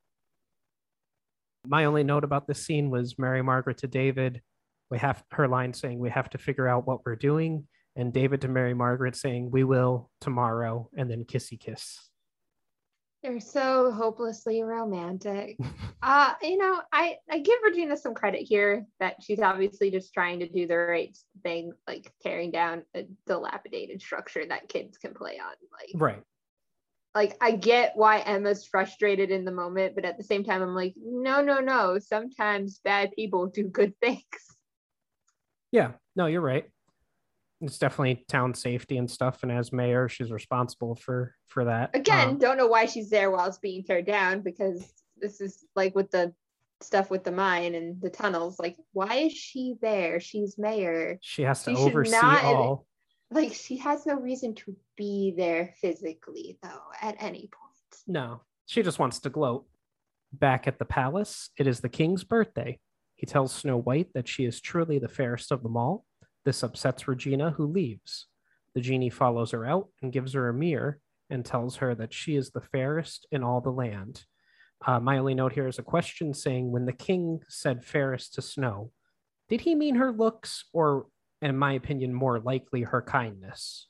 My 1.66 1.84
only 1.84 2.02
note 2.02 2.25
about 2.25 2.46
this 2.46 2.66
scene 2.66 2.90
was 2.90 3.18
Mary 3.18 3.40
Margaret 3.40 3.78
to 3.78 3.87
David. 3.87 4.42
We 4.90 4.99
have 4.99 5.23
her 5.30 5.49
line 5.49 5.73
saying, 5.73 5.99
We 5.99 6.11
have 6.11 6.28
to 6.30 6.38
figure 6.38 6.68
out 6.68 6.87
what 6.87 7.06
we're 7.06 7.16
doing. 7.16 7.68
And 7.96 8.12
David 8.12 8.40
to 8.40 8.49
Mary 8.49 8.75
Margaret 8.75 9.16
saying, 9.16 9.50
We 9.50 9.64
will 9.64 10.11
tomorrow. 10.20 10.90
And 10.96 11.11
then 11.11 11.25
kissy 11.25 11.58
kiss. 11.58 12.11
They're 13.25 13.40
so 13.40 13.90
hopelessly 13.90 14.62
romantic. 14.62 15.57
uh, 16.02 16.35
you 16.43 16.59
know, 16.59 16.83
I, 16.93 17.16
I 17.31 17.38
give 17.38 17.59
Regina 17.64 17.97
some 17.97 18.12
credit 18.12 18.43
here 18.43 18.85
that 19.00 19.23
she's 19.23 19.40
obviously 19.40 19.90
just 19.90 20.12
trying 20.12 20.40
to 20.40 20.49
do 20.49 20.66
the 20.66 20.76
right 20.76 21.16
thing, 21.43 21.73
like 21.88 22.12
tearing 22.23 22.50
down 22.50 22.83
a 22.95 23.07
dilapidated 23.26 24.02
structure 24.02 24.45
that 24.47 24.69
kids 24.69 24.99
can 24.99 25.14
play 25.14 25.38
on. 25.43 25.54
Like 25.73 25.90
Right. 25.95 26.23
like 27.14 27.35
I 27.40 27.52
get 27.52 27.93
why 27.97 28.19
Emma's 28.19 28.66
frustrated 28.66 29.31
in 29.31 29.47
the 29.47 29.52
moment, 29.52 29.95
but 29.95 30.04
at 30.04 30.19
the 30.19 30.25
same 30.25 30.45
time, 30.45 30.61
I'm 30.61 30.75
like, 30.75 30.93
no, 31.02 31.40
no, 31.40 31.61
no. 31.61 31.99
Sometimes 31.99 32.81
bad 32.85 33.12
people 33.12 33.47
do 33.47 33.64
good 33.64 33.95
things. 34.02 34.21
Yeah, 35.73 35.93
no, 36.14 36.26
you're 36.26 36.43
right. 36.43 36.66
It's 37.64 37.78
definitely 37.78 38.25
town 38.28 38.52
safety 38.54 38.99
and 38.99 39.11
stuff, 39.11 39.42
and 39.42 39.50
as 39.50 39.73
mayor, 39.73 40.09
she's 40.09 40.30
responsible 40.30 40.94
for 40.94 41.35
for 41.47 41.64
that. 41.64 41.90
Again, 41.94 42.30
Um, 42.30 42.38
don't 42.38 42.56
know 42.59 42.66
why 42.66 42.85
she's 42.87 43.09
there 43.09 43.30
while 43.30 43.47
it's 43.47 43.59
being 43.59 43.83
teared 43.85 44.06
down 44.06 44.40
because 44.42 44.92
this 45.16 45.40
is 45.40 45.64
like 45.75 45.94
with 45.94 46.11
the 46.11 46.35
stuff 46.83 47.11
with 47.11 47.25
the 47.25 47.33
mine 47.33 47.75
and 47.75 48.00
the 48.02 48.11
tunnels. 48.11 48.59
Like, 48.59 48.76
why 48.92 49.14
is 49.14 49.33
she 49.33 49.76
there? 49.80 50.21
She's 50.21 50.59
mayor. 50.59 51.18
she 51.23 51.42
has 51.42 51.62
to 51.64 51.71
she 51.75 51.76
oversee 51.80 52.12
not- 52.21 52.44
all. 52.44 52.87
Like, 53.30 53.54
she 53.54 53.78
has 53.78 54.04
no 54.04 54.16
reason 54.21 54.54
to 54.56 54.76
be 54.97 55.33
there 55.37 55.73
physically, 55.80 56.59
though, 56.62 56.83
at 57.00 57.16
any 57.18 57.49
point. 57.50 58.02
No, 58.06 58.42
she 58.66 58.83
just 58.83 58.99
wants 58.99 59.18
to 59.21 59.30
gloat. 59.30 59.66
Back 60.33 60.68
at 60.68 60.78
the 60.78 60.85
palace, 60.85 61.49
it 61.59 61.66
is 61.66 61.80
the 61.80 61.88
king's 61.88 62.23
birthday. 62.25 62.78
He 63.16 63.25
tells 63.26 63.52
Snow 63.54 63.78
White 63.78 64.12
that 64.12 64.28
she 64.28 64.44
is 64.44 64.61
truly 64.61 64.99
the 64.99 65.09
fairest 65.09 65.50
of 65.50 65.62
them 65.62 65.76
all. 65.76 66.04
This 66.44 66.62
upsets 66.62 67.08
Regina, 67.08 67.50
who 67.52 67.66
leaves. 67.66 68.26
The 68.74 68.80
genie 68.80 69.10
follows 69.10 69.52
her 69.52 69.64
out 69.64 69.88
and 70.02 70.12
gives 70.12 70.34
her 70.34 70.48
a 70.48 70.54
mirror 70.54 70.98
and 71.30 71.44
tells 71.44 71.76
her 71.76 71.94
that 71.94 72.12
she 72.12 72.36
is 72.36 72.50
the 72.50 72.60
fairest 72.60 73.26
in 73.32 73.42
all 73.42 73.60
the 73.60 73.70
land. 73.70 74.24
Uh, 74.86 75.00
my 75.00 75.16
only 75.18 75.34
note 75.34 75.52
here 75.52 75.66
is 75.66 75.78
a 75.78 75.82
question 75.82 76.34
saying 76.34 76.70
when 76.70 76.84
the 76.84 76.92
king 76.92 77.40
said 77.48 77.84
fairest 77.84 78.34
to 78.34 78.42
Snow, 78.42 78.90
did 79.48 79.62
he 79.62 79.74
mean 79.74 79.94
her 79.94 80.12
looks 80.12 80.64
or, 80.72 81.06
in 81.40 81.56
my 81.56 81.72
opinion, 81.72 82.12
more 82.12 82.40
likely 82.40 82.82
her 82.82 83.00
kindness? 83.00 83.88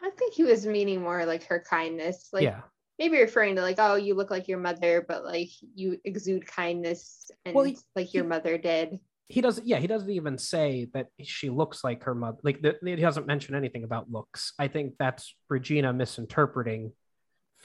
I 0.00 0.10
think 0.10 0.34
he 0.34 0.44
was 0.44 0.66
meaning 0.66 1.00
more 1.02 1.24
like 1.26 1.44
her 1.44 1.64
kindness. 1.68 2.28
Like, 2.32 2.44
yeah. 2.44 2.60
maybe 2.98 3.18
referring 3.18 3.56
to, 3.56 3.62
like, 3.62 3.76
oh, 3.78 3.96
you 3.96 4.14
look 4.14 4.30
like 4.30 4.46
your 4.46 4.58
mother, 4.58 5.04
but 5.08 5.24
like 5.24 5.50
you 5.74 5.98
exude 6.04 6.46
kindness 6.46 7.30
and 7.44 7.54
Well, 7.56 7.64
he- 7.64 7.78
like 7.96 8.14
your 8.14 8.24
he- 8.24 8.28
mother 8.28 8.58
did. 8.58 9.00
He 9.28 9.40
doesn't 9.40 9.66
yeah 9.66 9.78
he 9.78 9.86
doesn't 9.86 10.10
even 10.10 10.38
say 10.38 10.88
that 10.94 11.08
she 11.22 11.50
looks 11.50 11.82
like 11.82 12.04
her 12.04 12.14
mother 12.14 12.38
like 12.42 12.62
the, 12.62 12.76
he 12.84 12.96
doesn't 12.96 13.26
mention 13.26 13.54
anything 13.54 13.84
about 13.84 14.10
looks 14.10 14.52
i 14.58 14.68
think 14.68 14.94
that's 14.98 15.34
regina 15.48 15.92
misinterpreting. 15.92 16.92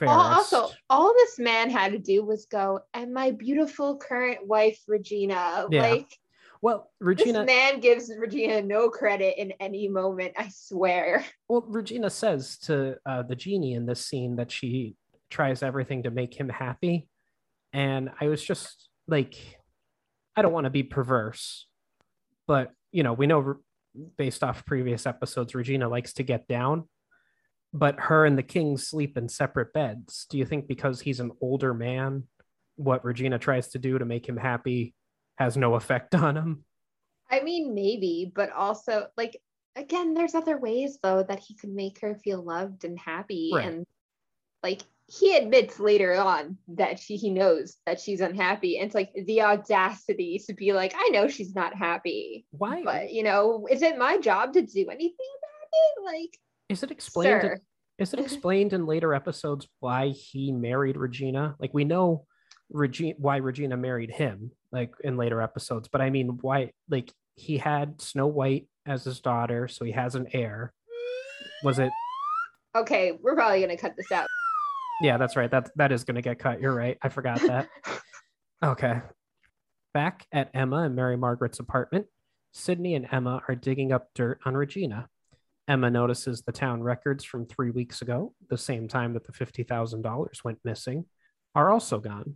Also, 0.08 0.70
all 0.89 1.13
this 1.13 1.38
man 1.38 1.70
had 1.70 1.91
to 1.91 2.00
do 2.00 2.25
was 2.25 2.48
go, 2.48 2.80
and 2.91 3.13
my 3.13 3.30
beautiful 3.30 3.98
current 3.98 4.48
wife, 4.48 4.80
Regina. 4.88 5.68
Yeah. 5.70 5.82
Like, 5.82 6.18
well 6.62 6.91
regina 7.00 7.39
this 7.39 7.48
man 7.48 7.80
gives 7.80 8.12
Regina 8.15 8.62
no 8.62 8.89
credit 8.89 9.39
in 9.39 9.51
any 9.60 9.88
moment, 9.88 10.34
I 10.38 10.50
swear. 10.53 11.25
well 11.50 11.65
regina 11.68 12.10
says 12.10 12.58
to 12.60 12.98
uh, 13.06 13.24
the 13.24 13.36
genie 13.36 13.74
in 13.74 13.86
this 13.86 14.06
scene 14.06 14.36
that 14.38 14.51
she 14.51 14.96
tries 15.30 15.63
everything 15.63 16.03
to 16.03 16.12
make 16.12 16.34
him 16.34 16.50
happy 16.50 17.08
and 17.74 18.12
i 18.20 18.27
was 18.27 18.44
just 18.44 18.89
like 19.08 19.38
i 20.36 20.42
don't 20.42 20.54
want 20.54 20.66
to 20.66 20.70
be 20.70 20.84
perverse 20.84 21.68
but 22.48 22.72
you 22.92 23.04
know 23.04 23.14
we 23.14 23.28
know 23.28 23.56
based 24.18 24.44
off 24.44 24.66
previous 24.66 25.06
episodes 25.06 25.56
regina 25.56 25.88
likes 25.88 26.14
to 26.14 26.24
get 26.24 26.48
down 26.48 26.88
but 27.74 28.00
her 28.00 28.26
and 28.26 28.38
the 28.38 28.44
king 28.44 28.78
sleep 28.78 29.18
in 29.18 29.28
separate 29.28 29.74
beds 29.74 30.26
do 30.30 30.38
you 30.38 30.46
think 30.46 30.68
because 30.68 31.02
he's 31.02 31.20
an 31.20 31.32
older 31.42 31.74
man 31.74 32.24
what 32.76 33.04
regina 33.04 33.38
tries 33.38 33.70
to 33.70 33.80
do 33.80 33.98
to 33.98 34.06
make 34.06 34.28
him 34.28 34.38
happy 34.38 34.94
has 35.38 35.58
no 35.58 35.76
effect 35.76 36.16
on 36.16 36.38
him 36.38 36.64
I 37.32 37.42
mean, 37.42 37.74
maybe, 37.74 38.32
but 38.36 38.52
also, 38.52 39.08
like, 39.16 39.42
again, 39.78 40.14
there's 40.14 40.36
other 40.36 40.58
ways, 40.58 41.00
though, 41.02 41.24
that 41.24 41.40
he 41.40 41.56
could 41.56 41.72
make 41.72 42.02
her 42.02 42.16
feel 42.16 42.44
loved 42.44 42.84
and 42.84 43.00
happy. 43.00 43.52
Right. 43.54 43.68
And, 43.68 43.86
like, 44.62 44.82
he 45.12 45.36
admits 45.36 45.77
later 45.77 46.15
on 46.15 46.58
that 46.70 46.98
she, 46.98 47.18
he 47.18 47.32
knows 47.32 47.75
that 47.86 48.00
she's 48.00 48.22
unhappy. 48.22 48.77
And 48.77 48.86
it's 48.86 48.96
like 48.96 49.12
the 49.13 49.41
audacity 49.41 50.41
to 50.48 50.53
be 50.53 50.72
like, 50.72 50.94
I 50.96 51.10
know 51.10 51.27
she's 51.27 51.53
not 51.53 51.75
happy, 51.75 52.46
why 52.51 52.82
but, 52.84 53.12
you 53.12 53.24
know, 53.24 53.68
is 53.70 53.82
it 53.82 53.98
my 53.98 54.18
job 54.20 54.53
to 54.53 54.62
do 54.62 54.88
anything 54.89 55.12
about 55.20 55.68
it? 55.74 56.06
Like, 56.06 56.38
is 56.70 56.84
it 56.84 56.91
explained 56.91 57.41
sir. 57.41 57.60
Is 57.98 58.13
it 58.13 58.20
explained 58.25 58.72
in 58.72 58.86
later 58.86 59.13
episodes 59.13 59.68
why 59.82 60.10
he 60.10 60.53
married 60.53 60.96
Regina? 60.96 61.56
Like 61.60 61.74
we 61.74 61.84
know 61.84 62.25
Regina 62.70 63.15
why 63.18 63.38
Regina 63.38 63.75
married 63.75 64.12
him, 64.12 64.51
like 64.72 64.94
in 65.03 65.18
later 65.18 65.41
episodes, 65.41 65.89
but 65.91 66.00
I 66.00 66.10
mean 66.10 66.39
why 66.41 66.72
like 66.89 67.12
he 67.36 67.58
had 67.58 68.00
Snow 68.00 68.27
White 68.27 68.68
as 68.86 69.03
his 69.03 69.20
daughter, 69.20 69.68
so 69.68 69.84
he 69.84 69.91
has 69.91 70.15
an 70.15 70.27
heir. 70.32 70.74
Was 71.63 71.80
it 71.80 71.91
Okay, 72.74 73.20
we're 73.22 73.36
probably 73.36 73.60
gonna 73.60 73.75
cut 73.75 73.96
this 73.98 74.10
out. 74.13 74.27
Yeah, 75.01 75.17
that's 75.17 75.36
right. 75.36 75.50
That 75.50 75.72
that 75.75 75.91
is 75.91 76.03
gonna 76.03 76.22
get 76.22 76.39
cut. 76.39 76.62
You're 76.62 76.75
right. 76.75 76.98
I 77.01 77.10
forgot 77.10 77.39
that. 77.41 77.70
Okay. 78.63 79.01
Back 79.91 80.27
at 80.31 80.51
Emma 80.53 80.84
and 80.84 80.96
Mary 80.96 81.17
Margaret's 81.17 81.60
apartment, 81.60 82.05
Sidney 82.53 82.93
and 82.93 83.08
Emma 83.12 83.41
are 83.48 83.55
digging 83.55 83.91
up 83.91 84.10
dirt 84.13 84.39
on 84.46 84.55
Regina. 84.55 85.10
Emma 85.67 85.89
notices 85.89 86.43
the 86.43 86.51
town 86.51 86.84
records 86.84 87.24
from 87.24 87.48
three 87.48 87.72
weeks 87.72 88.03
ago, 88.03 88.36
the 88.51 88.58
same 88.60 88.88
time 88.88 89.13
that 89.13 89.25
the 89.25 89.31
$50,000 89.31 90.43
went 90.43 90.60
missing, 90.63 91.05
are 91.55 91.72
also 91.72 92.00
gone. 92.00 92.36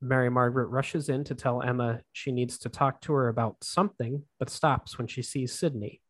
Mary 0.00 0.30
Margaret 0.30 0.66
rushes 0.66 1.08
in 1.08 1.24
to 1.24 1.34
tell 1.34 1.62
Emma 1.62 2.00
she 2.12 2.32
needs 2.32 2.58
to 2.58 2.68
talk 2.68 3.00
to 3.02 3.12
her 3.12 3.28
about 3.28 3.56
something, 3.62 4.24
but 4.38 4.50
stops 4.50 4.98
when 4.98 5.06
she 5.06 5.22
sees 5.22 5.52
Sidney. 5.52 6.00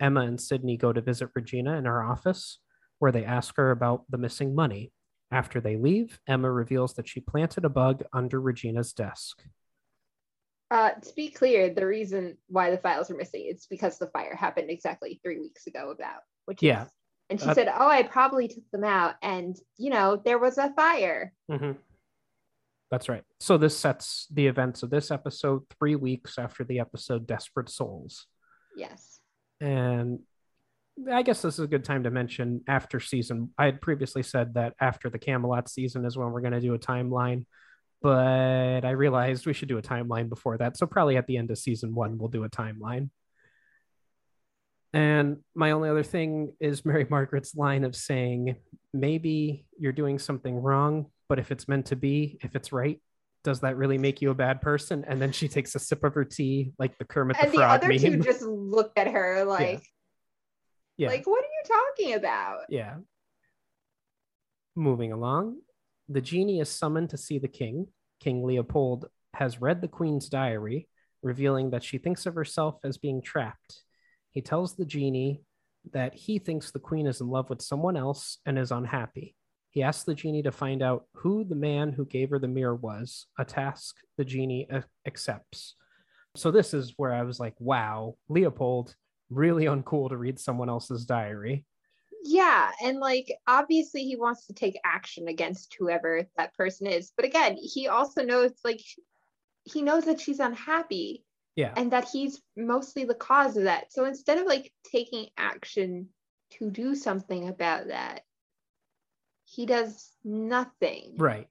Emma 0.00 0.20
and 0.20 0.40
Sidney 0.40 0.76
go 0.76 0.92
to 0.92 1.00
visit 1.00 1.30
Regina 1.34 1.76
in 1.76 1.84
her 1.84 2.02
office, 2.02 2.58
where 2.98 3.12
they 3.12 3.24
ask 3.24 3.56
her 3.56 3.70
about 3.70 4.04
the 4.10 4.18
missing 4.18 4.54
money. 4.54 4.92
After 5.30 5.60
they 5.60 5.76
leave, 5.76 6.18
Emma 6.26 6.50
reveals 6.50 6.94
that 6.94 7.06
she 7.06 7.20
planted 7.20 7.64
a 7.64 7.68
bug 7.68 8.02
under 8.14 8.40
Regina's 8.40 8.92
desk. 8.94 9.42
Uh, 10.70 10.90
to 10.92 11.14
be 11.14 11.28
clear, 11.30 11.72
the 11.72 11.86
reason 11.86 12.36
why 12.48 12.70
the 12.70 12.78
files 12.78 13.10
are 13.10 13.16
missing 13.16 13.44
is 13.46 13.66
because 13.68 13.98
the 13.98 14.06
fire 14.08 14.34
happened 14.34 14.70
exactly 14.70 15.20
three 15.22 15.38
weeks 15.38 15.66
ago. 15.66 15.90
About 15.90 16.20
which 16.46 16.62
Yeah. 16.62 16.84
is, 16.84 16.88
and 17.30 17.40
she 17.40 17.46
Uh, 17.48 17.54
said, 17.54 17.68
"Oh, 17.68 17.88
I 17.88 18.02
probably 18.04 18.48
took 18.48 18.70
them 18.70 18.84
out, 18.84 19.16
and 19.22 19.56
you 19.76 19.90
know 19.90 20.16
there 20.16 20.38
was 20.38 20.56
a 20.58 20.72
fire." 20.74 21.32
Mm-hmm. 21.50 21.72
That's 22.90 23.08
right. 23.10 23.24
So 23.38 23.58
this 23.58 23.76
sets 23.78 24.26
the 24.30 24.46
events 24.46 24.82
of 24.82 24.88
this 24.88 25.10
episode 25.10 25.62
three 25.78 25.94
weeks 25.94 26.38
after 26.38 26.64
the 26.64 26.80
episode 26.80 27.26
Desperate 27.26 27.68
Souls. 27.68 28.26
Yes. 28.76 29.20
And 29.60 30.20
I 31.10 31.22
guess 31.22 31.42
this 31.42 31.54
is 31.54 31.60
a 31.60 31.68
good 31.68 31.84
time 31.84 32.04
to 32.04 32.10
mention 32.10 32.62
after 32.66 33.00
season. 33.00 33.50
I 33.58 33.66
had 33.66 33.80
previously 33.80 34.22
said 34.22 34.54
that 34.54 34.74
after 34.80 35.10
the 35.10 35.18
Camelot 35.18 35.68
season 35.68 36.04
is 36.04 36.16
when 36.16 36.30
we're 36.30 36.40
going 36.40 36.52
to 36.52 36.60
do 36.60 36.74
a 36.74 36.78
timeline, 36.78 37.44
but 38.02 38.84
I 38.84 38.90
realized 38.90 39.46
we 39.46 39.52
should 39.52 39.68
do 39.68 39.78
a 39.78 39.82
timeline 39.82 40.28
before 40.28 40.58
that. 40.58 40.76
So 40.76 40.86
probably 40.86 41.16
at 41.16 41.26
the 41.26 41.36
end 41.36 41.50
of 41.50 41.58
season 41.58 41.94
one, 41.94 42.18
we'll 42.18 42.28
do 42.28 42.44
a 42.44 42.50
timeline. 42.50 43.10
And 44.92 45.38
my 45.54 45.72
only 45.72 45.90
other 45.90 46.02
thing 46.02 46.54
is 46.60 46.84
Mary 46.84 47.06
Margaret's 47.08 47.54
line 47.54 47.84
of 47.84 47.94
saying, 47.94 48.56
maybe 48.92 49.66
you're 49.78 49.92
doing 49.92 50.18
something 50.18 50.56
wrong, 50.56 51.06
but 51.28 51.38
if 51.38 51.52
it's 51.52 51.68
meant 51.68 51.86
to 51.86 51.96
be, 51.96 52.38
if 52.42 52.56
it's 52.56 52.72
right, 52.72 53.00
does 53.44 53.60
that 53.60 53.76
really 53.76 53.98
make 53.98 54.22
you 54.22 54.30
a 54.30 54.34
bad 54.34 54.60
person? 54.62 55.04
And 55.06 55.20
then 55.20 55.32
she 55.32 55.48
takes 55.48 55.74
a 55.74 55.78
sip 55.78 56.04
of 56.04 56.14
her 56.14 56.24
tea, 56.24 56.72
like 56.78 56.96
the 56.98 57.04
Kermit 57.04 57.36
And 57.40 57.48
the 57.48 57.52
the 57.52 57.58
Frog 57.58 57.82
other 57.82 57.88
meme. 57.88 57.98
two 57.98 58.18
just 58.18 58.42
looked 58.42 58.98
at 58.98 59.08
her 59.08 59.44
like, 59.46 59.84
yeah. 60.98 61.08
like, 61.08 61.26
what 61.26 61.42
are 61.42 61.46
you 61.46 61.76
talking 61.96 62.14
about? 62.14 62.60
Yeah. 62.68 62.96
Moving 64.76 65.12
along, 65.12 65.58
the 66.08 66.20
genie 66.20 66.60
is 66.60 66.68
summoned 66.68 67.10
to 67.10 67.16
see 67.16 67.38
the 67.38 67.48
king. 67.48 67.86
King 68.20 68.44
Leopold 68.44 69.06
has 69.34 69.60
read 69.60 69.80
the 69.80 69.88
queen's 69.88 70.28
diary, 70.28 70.88
revealing 71.22 71.70
that 71.70 71.84
she 71.84 71.98
thinks 71.98 72.26
of 72.26 72.34
herself 72.34 72.76
as 72.84 72.98
being 72.98 73.22
trapped. 73.22 73.82
He 74.32 74.42
tells 74.42 74.76
the 74.76 74.84
genie 74.84 75.42
that 75.92 76.14
he 76.14 76.38
thinks 76.38 76.70
the 76.70 76.78
queen 76.78 77.06
is 77.06 77.20
in 77.20 77.28
love 77.28 77.48
with 77.48 77.62
someone 77.62 77.96
else 77.96 78.38
and 78.44 78.58
is 78.58 78.72
unhappy. 78.72 79.34
He 79.70 79.82
asks 79.82 80.04
the 80.04 80.14
genie 80.14 80.42
to 80.42 80.52
find 80.52 80.82
out 80.82 81.04
who 81.14 81.44
the 81.44 81.54
man 81.54 81.92
who 81.92 82.04
gave 82.04 82.30
her 82.30 82.38
the 82.38 82.48
mirror 82.48 82.74
was, 82.74 83.26
a 83.38 83.44
task 83.44 83.96
the 84.16 84.24
genie 84.24 84.68
accepts. 85.06 85.74
So, 86.36 86.50
this 86.50 86.74
is 86.74 86.94
where 86.96 87.12
I 87.12 87.22
was 87.22 87.38
like, 87.38 87.54
wow, 87.58 88.16
Leopold, 88.28 88.94
really 89.30 89.64
uncool 89.64 90.08
to 90.08 90.16
read 90.16 90.38
someone 90.38 90.68
else's 90.68 91.04
diary. 91.04 91.64
Yeah, 92.24 92.70
and 92.82 92.98
like 92.98 93.32
obviously 93.46 94.04
he 94.04 94.16
wants 94.16 94.46
to 94.46 94.52
take 94.52 94.78
action 94.84 95.28
against 95.28 95.76
whoever 95.78 96.28
that 96.36 96.54
person 96.54 96.86
is. 96.86 97.12
But 97.16 97.24
again, 97.24 97.56
he 97.60 97.88
also 97.88 98.22
knows 98.22 98.52
like 98.64 98.80
he 99.64 99.82
knows 99.82 100.04
that 100.06 100.20
she's 100.20 100.40
unhappy 100.40 101.24
Yeah. 101.56 101.72
and 101.76 101.92
that 101.92 102.08
he's 102.12 102.40
mostly 102.56 103.04
the 103.04 103.14
cause 103.14 103.56
of 103.56 103.64
that. 103.64 103.92
So 103.92 104.04
instead 104.04 104.38
of 104.38 104.46
like 104.46 104.72
taking 104.90 105.28
action 105.36 106.08
to 106.52 106.70
do 106.70 106.94
something 106.94 107.48
about 107.48 107.88
that, 107.88 108.22
he 109.44 109.66
does 109.66 110.10
nothing. 110.24 111.14
Right. 111.18 111.48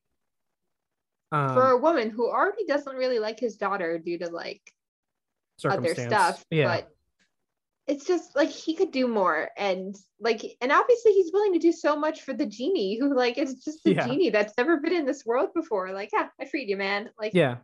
Um, 1.32 1.54
For 1.54 1.70
a 1.72 1.78
woman 1.78 2.10
who 2.10 2.30
already 2.30 2.66
doesn't 2.66 2.96
really 2.96 3.20
like 3.20 3.40
his 3.40 3.58
daughter 3.58 4.00
due 4.00 4.18
to 4.20 4.30
like 4.30 4.74
other 5.64 5.94
stuff, 5.96 6.44
Yeah. 6.50 6.68
but 6.68 6.97
it's 7.88 8.06
just 8.06 8.36
like 8.36 8.50
he 8.50 8.76
could 8.76 8.92
do 8.92 9.08
more 9.08 9.50
and 9.58 9.96
like 10.20 10.44
and 10.62 10.72
obviously 10.72 11.14
he's 11.14 11.32
willing 11.32 11.54
to 11.54 11.60
do 11.60 11.72
so 11.72 11.96
much 11.96 12.22
for 12.22 12.34
the 12.34 12.46
genie 12.46 13.00
who 13.00 13.16
like 13.16 13.38
is 13.38 13.64
just 13.64 13.86
a 13.86 13.94
Yeah. 13.94 14.06
genie 14.08 14.30
that's 14.30 14.54
never 14.58 14.78
been 14.78 14.94
in 14.94 15.06
this 15.06 15.26
world 15.26 15.50
before 15.56 15.94
like 15.94 16.10
yeah 16.12 16.28
i 16.40 16.46
freed 16.46 16.70
you 16.70 16.78
man 16.78 17.10
like 17.20 17.34
Yeah. 17.34 17.58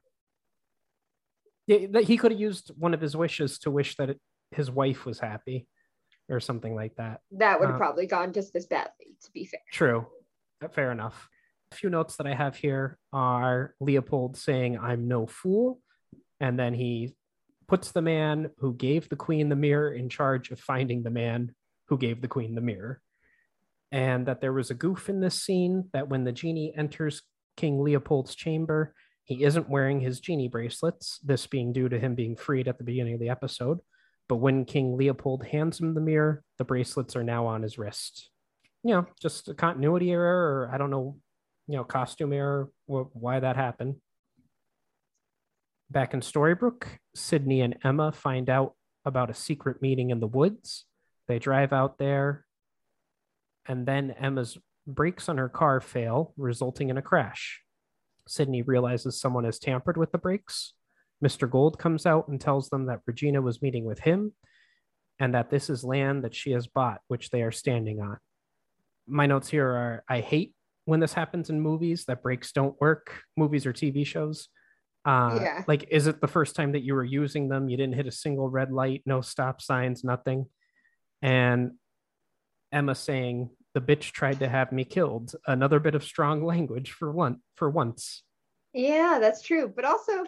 Yeah, 1.68 1.88
that 1.92 2.04
he 2.04 2.18
could 2.18 2.32
have 2.32 2.40
used 2.40 2.72
one 2.78 2.94
of 2.94 3.00
his 3.02 3.16
wishes 3.16 3.58
to 3.60 3.72
wish 3.72 3.96
that 3.96 4.10
it, 4.10 4.20
his 4.52 4.70
wife 4.70 5.06
was 5.06 5.20
happy 5.20 5.66
or 6.30 6.40
something 6.42 6.76
like 6.76 6.96
that. 6.96 7.22
that 7.32 7.60
would 7.60 7.68
have 7.68 7.76
Uh, 7.76 7.78
probably 7.78 8.06
gone 8.06 8.34
just 8.34 8.54
as 8.56 8.66
badly 8.66 9.16
to 9.24 9.32
be 9.32 9.46
fair 9.46 9.62
True. 9.72 10.08
Uh, 10.62 10.68
Fair 10.70 10.92
enough. 10.92 11.30
A 11.72 11.76
few 11.76 11.90
notes 11.90 12.18
that 12.18 12.28
I 12.28 12.34
have 12.34 12.56
here 12.56 12.98
are 13.12 13.76
Leopold 13.80 14.38
saying, 14.38 14.78
I'm 14.78 15.08
no 15.08 15.26
fool. 15.26 15.80
And 16.40 16.60
then 16.60 16.74
he 16.74 17.16
puts 17.74 17.92
the 17.92 18.02
man 18.02 18.52
who 18.60 18.76
gave 18.76 19.10
the 19.10 19.16
queen 19.16 19.50
the 19.50 19.56
mirror 19.56 19.92
in 19.92 20.08
charge 20.08 20.52
of 20.52 20.60
finding 20.60 21.02
the 21.02 21.10
man 21.10 21.56
who 21.88 21.98
gave 21.98 22.22
the 22.22 22.28
queen 22.28 22.54
the 22.54 22.62
mirror. 22.62 23.02
And 23.92 24.28
that 24.28 24.42
there 24.42 24.54
was 24.54 24.70
a 24.70 24.76
goof 24.76 25.10
in 25.10 25.20
this 25.20 25.42
scene 25.42 25.90
that 25.94 26.08
when 26.08 26.24
the 26.24 26.32
genie 26.32 26.74
enters 26.78 27.24
King 27.58 27.84
Leopold's 27.84 28.36
chamber, 28.36 28.94
he 29.24 29.44
isn't 29.44 29.70
wearing 29.70 30.00
his 30.00 30.20
genie 30.20 30.50
bracelets, 30.50 31.20
this 31.24 31.48
being 31.48 31.74
due 31.74 31.90
to 31.90 32.00
him 32.00 32.14
being 32.14 32.36
freed 32.36 32.68
at 32.68 32.78
the 32.78 32.84
beginning 32.84 33.16
of 33.16 33.20
the 33.20 33.30
episode. 33.30 33.80
But 34.30 34.36
when 34.36 34.66
King 34.66 34.96
Leopold 34.96 35.44
hands 35.46 35.80
him 35.80 35.96
the 35.96 36.02
mirror, 36.02 36.44
the 36.60 36.66
bracelets 36.66 37.16
are 37.16 37.24
now 37.24 37.48
on 37.48 37.64
his 37.64 37.80
wrist 37.80 38.30
you 38.84 38.94
know, 38.94 39.08
just 39.22 39.48
a 39.48 39.54
continuity 39.54 40.12
error, 40.12 40.68
or 40.68 40.72
I 40.74 40.78
don't 40.78 40.90
know, 40.90 41.18
you 41.68 41.78
know, 41.78 41.84
costume 41.84 42.34
error, 42.34 42.70
wh- 42.86 43.16
why 43.16 43.40
that 43.40 43.56
happened. 43.56 43.96
Back 45.94 46.14
in 46.14 46.22
Storybrooke, 46.22 46.88
Sidney 47.16 47.62
and 47.62 47.78
Emma 47.84 48.12
find 48.12 48.50
out 48.50 48.74
about 49.06 49.30
a 49.30 49.34
secret 49.36 49.82
meeting 49.82 50.10
in 50.10 50.20
the 50.20 50.28
woods. 50.28 50.86
They 51.28 51.40
drive 51.40 51.72
out 51.72 51.98
there, 51.98 52.46
and 53.68 53.86
then 53.86 54.12
Emma's 54.12 54.58
brakes 54.88 55.30
on 55.30 55.38
her 55.38 55.50
car 55.50 55.80
fail, 55.80 56.34
resulting 56.36 56.90
in 56.90 56.98
a 56.98 57.02
crash. 57.02 57.62
Sidney 58.28 58.62
realizes 58.62 59.20
someone 59.20 59.44
has 59.44 59.60
tampered 59.60 59.98
with 59.98 60.12
the 60.12 60.18
brakes. 60.18 60.74
Mr. 61.24 61.50
Gold 61.50 61.80
comes 61.80 62.06
out 62.06 62.28
and 62.28 62.42
tells 62.42 62.70
them 62.70 62.88
that 62.88 63.02
Regina 63.06 63.42
was 63.42 63.62
meeting 63.62 63.86
with 63.86 64.00
him 64.00 64.34
and 65.20 65.34
that 65.34 65.50
this 65.50 65.70
is 65.70 65.84
land 65.84 66.24
that 66.24 66.36
she 66.36 66.52
has 66.52 66.68
bought, 66.68 67.02
which 67.08 67.30
they 67.30 67.44
are 67.44 67.52
standing 67.52 68.02
on 68.02 68.18
my 69.08 69.26
notes 69.26 69.50
here 69.50 69.68
are 69.68 70.04
I 70.08 70.22
hate 70.22 70.54
when 70.86 71.00
this 71.00 71.14
happens 71.14 71.50
in 71.50 71.62
movies 71.62 72.06
that 72.06 72.22
brakes 72.22 72.52
don't 72.52 72.80
work, 72.80 73.22
movies 73.38 73.66
or 73.66 73.74
TV 73.74 74.06
shows. 74.06 74.50
Uh, 75.06 75.40
Yeah. 75.42 75.64
Like, 75.68 75.88
is 75.92 76.08
it 76.08 76.22
the 76.22 76.28
first 76.28 76.56
time 76.56 76.72
that 76.74 76.84
you 76.84 76.94
were 76.96 77.04
using 77.04 77.50
them? 77.50 77.70
You 77.70 77.78
didn't 77.78 77.96
hit 77.96 78.08
a 78.08 78.12
single 78.12 78.50
red 78.50 78.72
light, 78.72 79.02
no 79.06 79.22
stop 79.22 79.62
signs, 79.62 80.04
nothing. 80.04 80.48
And 81.22 81.74
Emma 82.72 82.96
saying, 82.96 83.50
"The 83.74 83.82
bitch 83.82 84.12
tried 84.12 84.40
to 84.40 84.48
have 84.50 84.72
me 84.72 84.84
killed." 84.86 85.36
Another 85.48 85.80
bit 85.80 85.96
of 85.96 86.04
strong 86.04 86.44
language 86.54 86.92
for 86.92 87.12
one 87.12 87.42
for 87.56 87.70
once. 87.70 88.24
yeah 88.76 89.20
that's 89.20 89.44
true 89.44 89.72
but 89.76 89.86
also 89.86 90.24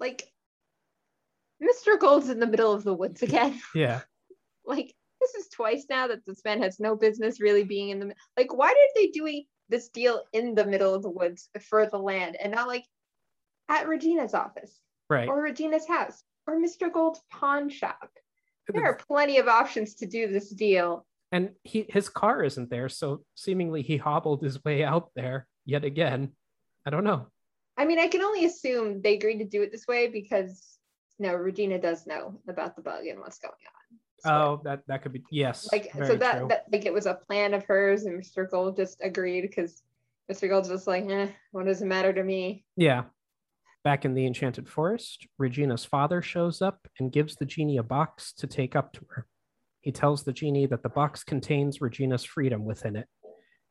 like 0.00 0.24
mr 1.62 1.96
gold's 1.98 2.28
in 2.28 2.40
the 2.40 2.46
middle 2.46 2.72
of 2.72 2.82
the 2.82 2.92
woods 2.94 3.22
again 3.22 3.60
Yeah, 3.74 4.00
like 4.66 4.92
this 5.20 5.34
is 5.36 5.48
twice 5.48 5.86
now 5.88 6.08
that 6.08 6.26
this 6.26 6.42
man 6.44 6.60
has 6.62 6.80
no 6.80 6.96
business 6.96 7.40
really 7.40 7.62
being 7.64 7.90
in 7.90 8.00
the 8.00 8.14
like 8.36 8.52
why 8.52 8.68
did 8.74 8.90
they 8.96 9.10
doing 9.12 9.44
this 9.68 9.88
deal 9.90 10.22
in 10.32 10.54
the 10.56 10.64
middle 10.66 10.92
of 10.94 11.02
the 11.04 11.10
woods 11.10 11.50
for 11.68 11.86
the 11.86 11.98
land 11.98 12.36
and 12.42 12.52
not 12.52 12.66
like 12.66 12.84
at 13.68 13.88
regina's 13.88 14.34
office 14.34 14.78
right. 15.10 15.28
or 15.28 15.40
regina's 15.42 15.86
house 15.86 16.22
or 16.46 16.56
mr 16.60 16.92
gold's 16.92 17.20
pawn 17.30 17.68
shop 17.68 18.10
there 18.70 18.84
are 18.84 18.96
plenty 18.96 19.38
of 19.38 19.48
options 19.48 19.94
to 19.94 20.06
do 20.06 20.28
this 20.30 20.50
deal 20.50 21.06
and 21.32 21.50
he 21.64 21.86
his 21.88 22.08
car 22.08 22.42
isn't 22.42 22.70
there, 22.70 22.88
so 22.88 23.22
seemingly 23.34 23.82
he 23.82 23.96
hobbled 23.98 24.42
his 24.42 24.62
way 24.64 24.82
out 24.82 25.10
there 25.14 25.46
yet 25.66 25.84
again. 25.84 26.32
I 26.86 26.90
don't 26.90 27.04
know. 27.04 27.26
i 27.76 27.84
mean 27.84 27.98
i 27.98 28.06
can 28.08 28.22
only 28.22 28.44
assume 28.46 29.02
they 29.02 29.14
agreed 29.14 29.38
to 29.38 29.44
do 29.44 29.62
it 29.62 29.70
this 29.72 29.86
way 29.86 30.08
because 30.08 30.78
no 31.18 31.34
regina 31.34 31.78
does 31.78 32.06
know 32.06 32.40
about 32.48 32.76
the 32.76 32.82
bug 32.82 33.06
and 33.06 33.20
what's 33.20 33.38
going 33.38 33.52
on 33.52 33.98
So- 34.20 34.30
Oh, 34.30 34.60
that 34.64 34.82
that 34.86 35.02
could 35.02 35.12
be 35.12 35.22
yes. 35.30 35.68
like 35.72 35.90
so 35.94 36.16
that, 36.16 36.38
true. 36.38 36.48
that 36.48 36.64
like 36.72 36.86
it 36.86 36.92
was 36.92 37.06
a 37.06 37.14
plan 37.14 37.54
of 37.54 37.64
hers 37.64 38.04
and 38.04 38.18
mr 38.22 38.48
gold 38.50 38.76
just 38.76 38.98
agreed 39.02 39.42
because 39.42 39.82
mr 40.30 40.48
gold's 40.48 40.68
just 40.70 40.86
like 40.86 41.06
eh, 41.08 41.28
what 41.52 41.66
does 41.66 41.82
it 41.82 41.86
matter 41.86 42.12
to 42.12 42.22
me 42.24 42.64
Yeah. 42.76 43.04
Back 43.84 44.04
in 44.04 44.14
the 44.14 44.26
Enchanted 44.26 44.68
Forest, 44.68 45.26
Regina's 45.38 45.84
father 45.84 46.20
shows 46.20 46.60
up 46.60 46.86
and 46.98 47.12
gives 47.12 47.36
the 47.36 47.46
genie 47.46 47.78
a 47.78 47.82
box 47.82 48.32
to 48.34 48.46
take 48.46 48.74
up 48.76 48.92
to 48.94 49.00
her. 49.10 49.26
He 49.80 49.92
tells 49.92 50.24
the 50.24 50.32
genie 50.32 50.66
that 50.66 50.82
the 50.82 50.88
box 50.88 51.22
contains 51.24 51.80
Regina's 51.80 52.24
freedom 52.24 52.64
within 52.64 52.96
it. 52.96 53.06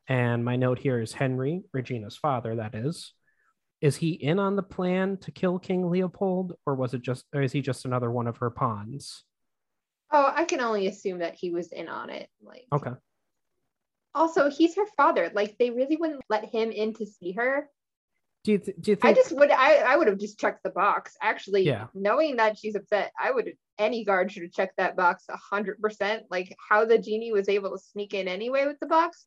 And 0.07 0.43
my 0.45 0.55
note 0.55 0.79
here 0.79 1.01
is 1.01 1.11
Henry, 1.11 1.63
Regina's 1.73 2.15
father, 2.15 2.55
that 2.55 2.73
is. 2.73 3.13
Is 3.81 3.97
he 3.97 4.11
in 4.11 4.39
on 4.39 4.55
the 4.55 4.63
plan 4.63 5.17
to 5.17 5.31
kill 5.31 5.59
King 5.59 5.89
Leopold, 5.91 6.53
or 6.65 6.73
was 6.75 6.93
it 6.93 7.01
just, 7.01 7.25
or 7.35 7.41
is 7.41 7.51
he 7.51 7.61
just 7.61 7.85
another 7.85 8.09
one 8.09 8.27
of 8.27 8.37
her 8.37 8.49
pawns? 8.49 9.23
oh 10.13 10.31
i 10.33 10.45
can 10.45 10.61
only 10.61 10.87
assume 10.87 11.19
that 11.19 11.35
he 11.35 11.51
was 11.51 11.73
in 11.73 11.89
on 11.89 12.09
it 12.09 12.29
like 12.41 12.63
Okay. 12.71 12.91
also 14.15 14.49
he's 14.49 14.73
her 14.77 14.85
father 14.95 15.29
like 15.35 15.57
they 15.59 15.69
really 15.69 15.97
wouldn't 15.97 16.21
let 16.29 16.45
him 16.45 16.71
in 16.71 16.93
to 16.93 17.05
see 17.05 17.33
her 17.33 17.69
Do 18.47 18.53
you, 18.53 18.59
th- 18.59 18.77
do 18.79 18.91
you 18.91 18.97
i 19.03 19.11
just 19.11 19.33
would 19.33 19.51
i 19.51 19.79
i 19.79 19.97
would 19.97 20.07
have 20.07 20.17
just 20.17 20.39
checked 20.39 20.63
the 20.63 20.69
box 20.69 21.17
actually 21.21 21.63
Yeah. 21.63 21.87
knowing 21.93 22.37
that 22.37 22.57
she's 22.57 22.75
upset 22.75 23.11
i 23.19 23.29
would 23.29 23.51
any 23.77 24.05
guard 24.05 24.31
should 24.31 24.43
have 24.43 24.53
checked 24.53 24.77
that 24.77 24.95
box 24.95 25.25
a 25.29 25.35
hundred 25.35 25.81
percent 25.81 26.23
like 26.31 26.55
how 26.69 26.85
the 26.85 26.97
genie 26.97 27.33
was 27.33 27.49
able 27.49 27.71
to 27.71 27.77
sneak 27.77 28.13
in 28.13 28.29
anyway 28.29 28.65
with 28.65 28.79
the 28.79 28.87
box 28.87 29.25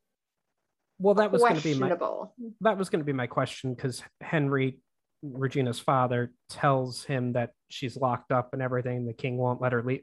well, 0.97 1.13
that 1.15 1.31
was 1.31 1.43
going 1.43 1.55
to 1.55 1.61
be 1.63 1.75
my 1.75 1.87
questionable 1.89 2.33
that 2.61 2.77
was 2.79 2.89
going 2.89 3.01
to 3.01 3.05
be 3.05 3.13
my 3.13 3.27
question 3.27 3.75
because 3.75 4.01
Henry, 4.21 4.79
Regina's 5.21 5.79
father, 5.79 6.31
tells 6.49 7.03
him 7.03 7.33
that 7.33 7.51
she's 7.69 7.95
locked 7.97 8.31
up 8.31 8.53
and 8.53 8.61
everything. 8.61 9.05
The 9.05 9.13
king 9.13 9.37
won't 9.37 9.61
let 9.61 9.71
her 9.71 9.83
leave. 9.83 10.01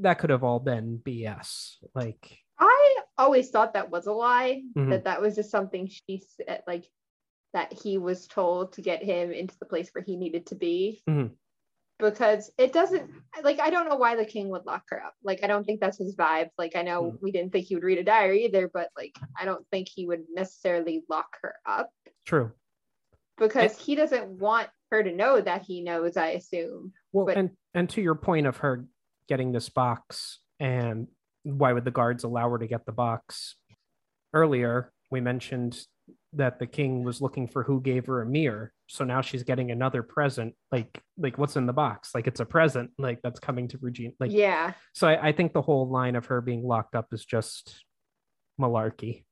That 0.00 0.18
could 0.18 0.28
have 0.30 0.44
all 0.44 0.58
been 0.58 1.00
BS. 1.02 1.76
Like, 1.94 2.38
I 2.58 2.96
always 3.18 3.50
thought 3.50 3.72
that 3.74 3.90
was 3.90 4.06
a 4.06 4.12
lie. 4.12 4.62
Mhm. 4.76 4.90
That 4.90 5.04
that 5.04 5.22
was 5.22 5.34
just 5.34 5.50
something 5.50 5.86
she 5.86 6.22
said, 6.36 6.62
like 6.66 6.84
that 7.54 7.72
he 7.72 7.96
was 7.96 8.26
told 8.26 8.72
to 8.74 8.82
get 8.82 9.02
him 9.02 9.30
into 9.32 9.56
the 9.58 9.64
place 9.64 9.88
where 9.92 10.04
he 10.04 10.16
needed 10.16 10.44
to 10.46 10.54
be. 10.56 11.02
Mhm. 11.08 11.30
Because 12.00 12.50
it 12.58 12.72
doesn't 12.72 13.08
like 13.44 13.60
I 13.60 13.70
don't 13.70 13.88
know 13.88 13.94
why 13.96 14.16
the 14.16 14.24
king 14.26 14.48
would 14.50 14.66
lock 14.66 14.82
her 14.90 15.00
up. 15.02 15.14
Like 15.22 15.42
I 15.44 15.46
don't 15.46 15.64
think 15.64 15.80
that's 15.80 15.96
his 15.96 16.16
vibe. 16.16 16.50
Like 16.58 16.74
I 16.76 16.82
know 16.82 17.04
Mhm. 17.12 17.22
we 17.22 17.30
didn't 17.30 17.52
think 17.52 17.66
he 17.66 17.76
would 17.76 17.84
read 17.84 17.98
a 17.98 18.04
diary 18.04 18.44
either, 18.44 18.68
but 18.68 18.90
like 18.96 19.16
I 19.38 19.44
don't 19.44 19.64
think 19.70 19.88
he 19.88 20.04
would 20.06 20.24
necessarily 20.28 21.04
lock 21.08 21.38
her 21.42 21.54
up 21.64 21.90
true. 22.26 22.52
because 23.38 23.78
he 23.78 23.94
doesn't 23.94 24.28
want 24.38 24.68
her 24.90 25.02
to 25.02 25.12
know 25.12 25.40
that 25.40 25.62
he 25.62 25.80
knows. 25.82 26.16
I 26.16 26.30
assume. 26.30 26.92
Well, 27.12 27.26
But- 27.26 27.36
and 27.38 27.56
and 27.72 27.88
to 27.90 28.02
your 28.02 28.14
point 28.16 28.46
of 28.48 28.58
her 28.58 28.86
getting 29.28 29.52
this 29.52 29.68
box, 29.68 30.40
and 30.58 31.08
why 31.44 31.72
would 31.72 31.84
the 31.84 31.90
guards 31.92 32.24
allow 32.24 32.50
her 32.50 32.58
to 32.58 32.66
get 32.66 32.84
the 32.86 32.92
box? 32.92 33.56
Earlier, 34.32 34.92
we 35.12 35.20
mentioned 35.20 35.86
that 36.36 36.58
the 36.58 36.66
king 36.66 37.04
was 37.04 37.20
looking 37.20 37.48
for 37.48 37.62
who 37.62 37.80
gave 37.80 38.06
her 38.06 38.22
a 38.22 38.26
mirror. 38.26 38.72
So 38.88 39.04
now 39.04 39.20
she's 39.20 39.42
getting 39.42 39.70
another 39.70 40.02
present. 40.02 40.54
Like, 40.70 41.00
like 41.16 41.38
what's 41.38 41.56
in 41.56 41.66
the 41.66 41.72
box? 41.72 42.10
Like 42.14 42.26
it's 42.26 42.40
a 42.40 42.44
present. 42.44 42.90
Like 42.98 43.20
that's 43.22 43.40
coming 43.40 43.68
to 43.68 43.78
Regina. 43.80 44.12
Like 44.20 44.32
yeah. 44.32 44.72
So 44.94 45.08
I, 45.08 45.28
I 45.28 45.32
think 45.32 45.52
the 45.52 45.62
whole 45.62 45.88
line 45.88 46.16
of 46.16 46.26
her 46.26 46.40
being 46.40 46.66
locked 46.66 46.94
up 46.94 47.08
is 47.12 47.24
just 47.24 47.84
malarkey. 48.60 49.24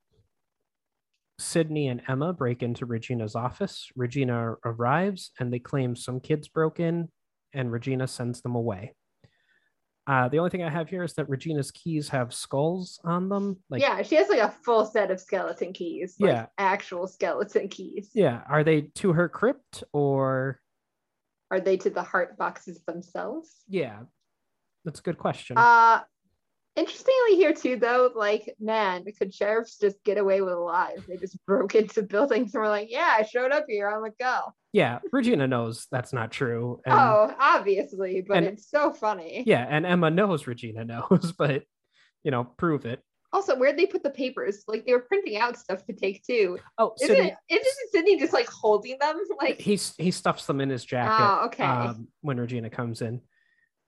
Sidney 1.39 1.89
and 1.89 2.03
Emma 2.09 2.33
break 2.33 2.63
into 2.63 2.87
Regina's 2.87 3.35
office. 3.35 3.89
Regina 3.97 4.55
arrives 4.65 5.33
and 5.41 5.53
they 5.53 5.59
claim 5.59 5.97
some 5.97 6.21
kids 6.21 6.49
broke 6.49 6.79
in, 6.79 7.09
and 7.53 7.73
Regina 7.73 8.07
sends 8.07 8.43
them 8.43 8.55
away. 8.55 8.95
Uh, 10.07 10.29
the 10.29 10.39
only 10.39 10.51
thing 10.51 10.65
I 10.65 10.71
have 10.71 10.89
here 10.89 11.05
is 11.05 11.13
that 11.15 11.29
Regina's 11.29 11.71
keys 11.71 12.09
have 12.09 12.35
skulls 12.35 12.99
on 13.05 13.29
them. 13.29 13.59
Like, 13.71 13.81
yeah, 13.83 14.03
she 14.03 14.17
has 14.17 14.29
like 14.29 14.41
a 14.41 14.51
full 14.51 14.85
set 14.85 15.11
of 15.13 15.21
skeleton 15.21 15.73
keys. 15.73 16.17
Like 16.19 16.33
Yeah. 16.33 16.47
actual 16.59 17.07
skeleton 17.07 17.69
keys. 17.69 18.11
yeah. 18.13 18.43
Are 18.49 18.65
they 18.65 18.83
to 18.97 19.13
her 19.13 19.29
crypt 19.29 19.85
or? 19.93 20.61
Are 21.53 21.61
they 21.61 21.77
to 21.77 21.91
the 21.91 22.03
heart 22.03 22.37
boxes 22.37 22.83
themselves? 22.87 23.51
Yeah, 23.69 24.01
that's 24.85 24.99
a 25.01 25.03
good 25.03 25.19
question. 25.19 25.57
Uh 25.59 26.01
interestingly 26.77 27.37
here 27.37 27.53
too 27.53 27.77
though, 27.77 28.11
like 28.15 28.55
man, 28.61 29.05
could 29.19 29.35
sheriffs 29.35 29.79
just 29.79 30.03
get 30.05 30.19
away 30.19 30.41
with 30.41 30.55
a 30.55 30.59
lot 30.59 30.91
if 30.97 31.07
they 31.07 31.17
just 31.17 31.37
broke 31.47 31.75
into 31.75 32.03
buildings 32.03 32.55
and 32.55 32.63
were 32.63 32.69
like, 32.69 32.89
Yeah, 32.91 33.15
I 33.19 33.23
showed 33.25 33.53
up 33.53 33.67
here 33.69 33.89
on 33.89 34.03
the 34.03 34.11
go. 34.19 34.41
yeah, 34.73 34.99
Regina 35.13 35.47
knows 35.47 35.87
that's 35.91 36.13
not 36.13 36.31
true. 36.33 36.81
And, 36.87 36.95
oh, 36.95 37.35
obviously, 37.39 38.25
but 38.27 38.39
and- 38.39 38.47
it's 38.47 38.71
so 38.71 38.93
funny. 38.93 39.45
Yeah, 39.47 39.67
and 39.69 39.85
Emma 39.87 40.11
knows 40.11 40.47
Regina 40.47 40.85
knows, 40.85 41.33
but 41.39 41.65
you 42.25 42.31
know, 42.31 42.45
prove 42.45 42.85
it. 42.87 43.01
Also, 43.35 43.57
where'd 43.57 43.79
they 43.79 43.87
put 43.87 44.03
the 44.03 44.11
papers? 44.11 44.63
Like 44.69 44.85
they 44.85 44.93
were 44.93 45.01
printing 45.01 45.39
out 45.39 45.57
stuff 45.59 45.85
to 45.87 45.95
take 45.95 46.23
too. 46.23 46.59
Oh, 46.77 46.93
Isn't 47.01 47.17
Sidney, 47.17 47.35
it 47.49 47.63
isn't 47.67 47.91
Sidney 47.91 48.19
just 48.21 48.35
like 48.35 48.47
holding 48.49 48.97
them? 49.01 49.17
Like 49.41 49.59
he 49.59 49.77
he 49.97 50.11
stuffs 50.11 50.45
them 50.47 50.61
in 50.61 50.69
his 50.69 50.85
jacket 50.85 51.25
Oh, 51.25 51.47
okay. 51.47 51.65
um, 51.65 52.09
when 52.21 52.39
Regina 52.39 52.69
comes 52.69 53.01
in. 53.01 53.23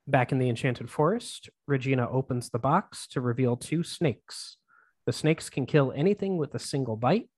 Back 0.06 0.32
in 0.32 0.38
the 0.38 0.50
Enchanted 0.50 0.90
Forest, 0.90 1.48
Regina 1.66 2.08
opens 2.10 2.50
the 2.50 2.58
box 2.58 3.06
to 3.08 3.22
reveal 3.22 3.56
two 3.56 3.82
snakes. 3.82 4.58
The 5.06 5.12
snakes 5.12 5.48
can 5.48 5.64
kill 5.64 5.94
anything 5.96 6.36
with 6.36 6.54
a 6.54 6.58
single 6.58 6.96
bite. 6.96 7.30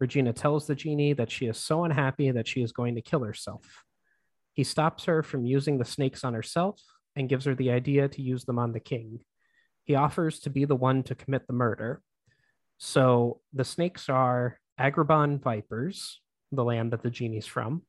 Regina 0.00 0.32
tells 0.32 0.66
the 0.66 0.74
genie 0.74 1.12
that 1.12 1.30
she 1.30 1.46
is 1.46 1.58
so 1.58 1.84
unhappy 1.84 2.30
that 2.32 2.48
she 2.48 2.60
is 2.60 2.72
going 2.72 2.96
to 2.96 3.02
kill 3.02 3.22
herself. 3.22 3.84
He 4.52 4.64
stops 4.64 5.04
her 5.04 5.22
from 5.22 5.46
using 5.46 5.78
the 5.78 5.84
snakes 5.84 6.24
on 6.24 6.34
herself 6.34 6.80
and 7.14 7.28
gives 7.28 7.44
her 7.44 7.54
the 7.54 7.70
idea 7.70 8.08
to 8.08 8.22
use 8.22 8.44
them 8.44 8.58
on 8.58 8.72
the 8.72 8.80
king. 8.80 9.20
He 9.84 9.94
offers 9.94 10.40
to 10.40 10.50
be 10.50 10.64
the 10.64 10.74
one 10.74 11.04
to 11.04 11.14
commit 11.14 11.46
the 11.46 11.52
murder. 11.52 12.02
So 12.78 13.40
the 13.52 13.64
snakes 13.64 14.08
are 14.08 14.58
Agrabah 14.78 15.40
vipers, 15.40 16.20
the 16.50 16.64
land 16.64 16.92
that 16.92 17.04
the 17.04 17.10
genie's 17.10 17.46
from. 17.46 17.82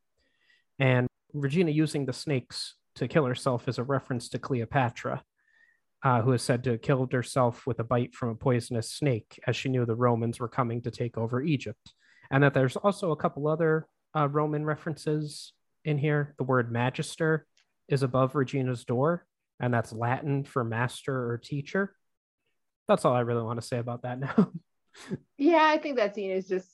And 0.77 1.07
Regina 1.33 1.71
using 1.71 2.05
the 2.05 2.13
snakes 2.13 2.75
to 2.95 3.07
kill 3.07 3.25
herself 3.25 3.67
is 3.67 3.77
a 3.77 3.83
reference 3.83 4.29
to 4.29 4.39
Cleopatra, 4.39 5.23
uh, 6.03 6.21
who 6.21 6.33
is 6.33 6.41
said 6.41 6.63
to 6.63 6.71
have 6.71 6.81
killed 6.81 7.11
herself 7.13 7.65
with 7.65 7.79
a 7.79 7.83
bite 7.83 8.13
from 8.13 8.29
a 8.29 8.35
poisonous 8.35 8.91
snake 8.91 9.39
as 9.47 9.55
she 9.55 9.69
knew 9.69 9.85
the 9.85 9.95
Romans 9.95 10.39
were 10.39 10.47
coming 10.47 10.81
to 10.81 10.91
take 10.91 11.17
over 11.17 11.41
Egypt. 11.41 11.93
And 12.31 12.43
that 12.43 12.53
there's 12.53 12.75
also 12.75 13.11
a 13.11 13.15
couple 13.15 13.47
other 13.47 13.87
uh, 14.15 14.27
Roman 14.27 14.65
references 14.65 15.53
in 15.85 15.97
here. 15.97 16.35
The 16.37 16.43
word 16.43 16.71
magister 16.71 17.45
is 17.87 18.03
above 18.03 18.35
Regina's 18.35 18.85
door, 18.85 19.25
and 19.59 19.73
that's 19.73 19.93
Latin 19.93 20.43
for 20.43 20.63
master 20.63 21.31
or 21.31 21.37
teacher. 21.37 21.95
That's 22.87 23.05
all 23.05 23.13
I 23.13 23.21
really 23.21 23.43
want 23.43 23.61
to 23.61 23.67
say 23.67 23.77
about 23.77 24.03
that 24.03 24.19
now. 24.19 24.51
yeah, 25.37 25.65
I 25.65 25.77
think 25.77 25.97
that 25.97 26.15
scene 26.15 26.31
is 26.31 26.47
just 26.47 26.67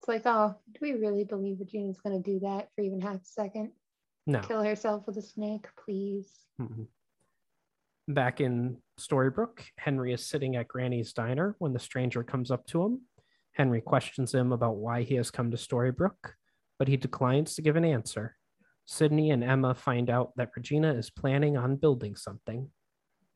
it's 0.00 0.08
like, 0.08 0.22
oh, 0.26 0.54
do 0.72 0.78
we 0.82 0.92
really 0.92 1.24
believe 1.24 1.60
Regina's 1.60 2.00
gonna 2.02 2.20
do 2.20 2.40
that 2.40 2.68
for 2.74 2.82
even 2.82 3.00
half 3.00 3.16
a 3.16 3.24
second? 3.24 3.72
No. 4.26 4.40
Kill 4.40 4.62
herself 4.62 5.06
with 5.06 5.16
a 5.18 5.22
snake, 5.22 5.66
please. 5.76 6.46
Mhm. 6.60 6.88
Back 8.08 8.40
in 8.40 8.82
Storybrooke, 8.98 9.62
Henry 9.78 10.12
is 10.12 10.26
sitting 10.26 10.56
at 10.56 10.68
Granny's 10.68 11.12
diner 11.12 11.56
when 11.58 11.72
the 11.72 11.78
stranger 11.78 12.22
comes 12.22 12.50
up 12.50 12.66
to 12.66 12.82
him. 12.84 13.02
Henry 13.52 13.80
questions 13.80 14.34
him 14.34 14.52
about 14.52 14.76
why 14.76 15.02
he 15.02 15.14
has 15.14 15.30
come 15.30 15.50
to 15.50 15.56
Storybrooke, 15.56 16.34
but 16.78 16.88
he 16.88 16.96
declines 16.96 17.54
to 17.54 17.62
give 17.62 17.76
an 17.76 17.84
answer. 17.84 18.36
Sidney 18.86 19.30
and 19.30 19.42
Emma 19.42 19.74
find 19.74 20.10
out 20.10 20.32
that 20.36 20.50
Regina 20.54 20.92
is 20.94 21.08
planning 21.08 21.56
on 21.56 21.76
building 21.76 22.16
something. 22.16 22.70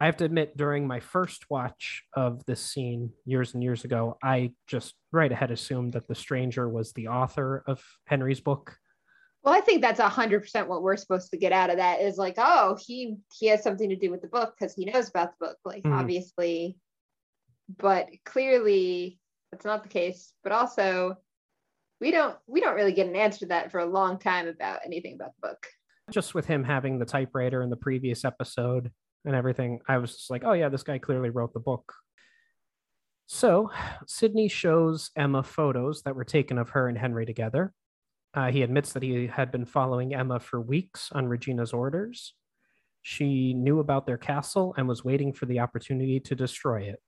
I 0.01 0.07
have 0.07 0.17
to 0.19 0.25
admit, 0.25 0.57
during 0.57 0.87
my 0.87 1.01
first 1.01 1.51
watch 1.51 2.05
of 2.13 2.45
this 2.45 2.61
scene 2.61 3.13
years 3.25 3.55
and 3.55 3.63
years 3.65 3.85
ago, 3.85 4.17
I 4.23 4.55
just 4.67 4.95
right 5.13 5.33
ahead 5.33 5.51
assumed 5.51 5.95
that 5.95 6.07
the 6.07 6.15
stranger 6.15 6.69
was 6.69 6.93
the 6.93 7.09
author 7.09 7.65
of 7.67 7.83
Henry's 8.07 8.41
book. 8.41 8.79
Well, 9.49 9.57
I 9.57 9.63
think 9.63 9.81
that's 9.81 9.99
a 9.99 10.11
hundred 10.11 10.41
percent 10.41 10.69
what 10.69 10.83
we're 10.83 10.99
supposed 10.99 11.31
to 11.31 11.39
get 11.39 11.53
out 11.53 11.71
of 11.71 11.79
that 11.79 12.03
is 12.03 12.19
like, 12.19 12.35
oh, 12.37 12.77
he 12.87 13.17
he 13.33 13.47
has 13.47 13.63
something 13.63 13.89
to 13.89 13.97
do 13.97 14.11
with 14.11 14.21
the 14.21 14.29
book 14.29 14.55
because 14.55 14.75
he 14.75 14.85
knows 14.85 15.09
about 15.09 15.31
the 15.39 15.47
book, 15.47 15.57
like 15.65 15.85
Mhm. 15.85 15.99
obviously. 15.99 16.77
But 17.79 18.11
clearly 18.27 19.19
that's 19.51 19.65
not 19.65 19.85
the 19.85 19.89
case. 19.89 20.35
But 20.43 20.53
also 20.53 21.17
we 21.99 22.11
don't 22.11 22.37
we 22.47 22.61
don't 22.61 22.75
really 22.75 22.93
get 22.93 23.07
an 23.07 23.17
answer 23.17 23.39
to 23.39 23.47
that 23.47 23.73
for 23.73 23.79
a 23.79 23.87
long 23.87 24.19
time 24.19 24.49
about 24.49 24.81
anything 24.85 25.15
about 25.15 25.33
the 25.41 25.49
book. 25.49 25.67
just 26.11 26.35
with 26.35 26.45
him 26.45 26.63
having 26.63 26.99
the 26.99 27.07
typewriter 27.07 27.63
in 27.63 27.71
the 27.71 27.77
previous 27.77 28.27
episode 28.27 28.93
and 29.25 29.35
everything, 29.35 29.81
I 29.89 29.97
was 29.97 30.15
just 30.15 30.29
like, 30.29 30.45
oh 30.45 30.53
yeah, 30.53 30.69
this 30.69 30.83
guy 30.83 30.99
clearly 30.99 31.31
wrote 31.31 31.55
the 31.55 31.59
book. 31.61 31.95
So 33.25 33.71
Sidney 34.07 34.49
shows 34.49 35.11
Emma 35.17 35.43
photos 35.43 36.03
that 36.03 36.17
were 36.17 36.25
taken 36.25 36.59
of 36.59 36.69
her 36.71 36.87
and 36.87 36.99
Henry 36.99 37.25
together. 37.25 37.73
Uh, 38.39 38.53
he 38.53 38.63
admits 38.63 38.93
that 38.93 39.03
he 39.03 39.27
had 39.27 39.51
been 39.51 39.65
following 39.65 40.15
Emma 40.15 40.39
for 40.39 40.61
weeks 40.61 41.11
on 41.11 41.27
Regina's 41.27 41.73
orders. 41.73 42.35
She 43.03 43.53
knew 43.53 43.81
about 43.81 44.07
their 44.07 44.17
castle 44.17 44.75
and 44.77 44.87
was 44.87 45.05
waiting 45.05 45.33
for 45.33 45.47
the 45.47 45.59
opportunity 45.59 46.21
to 46.21 46.37
destroy 46.37 46.83
it. 46.83 47.03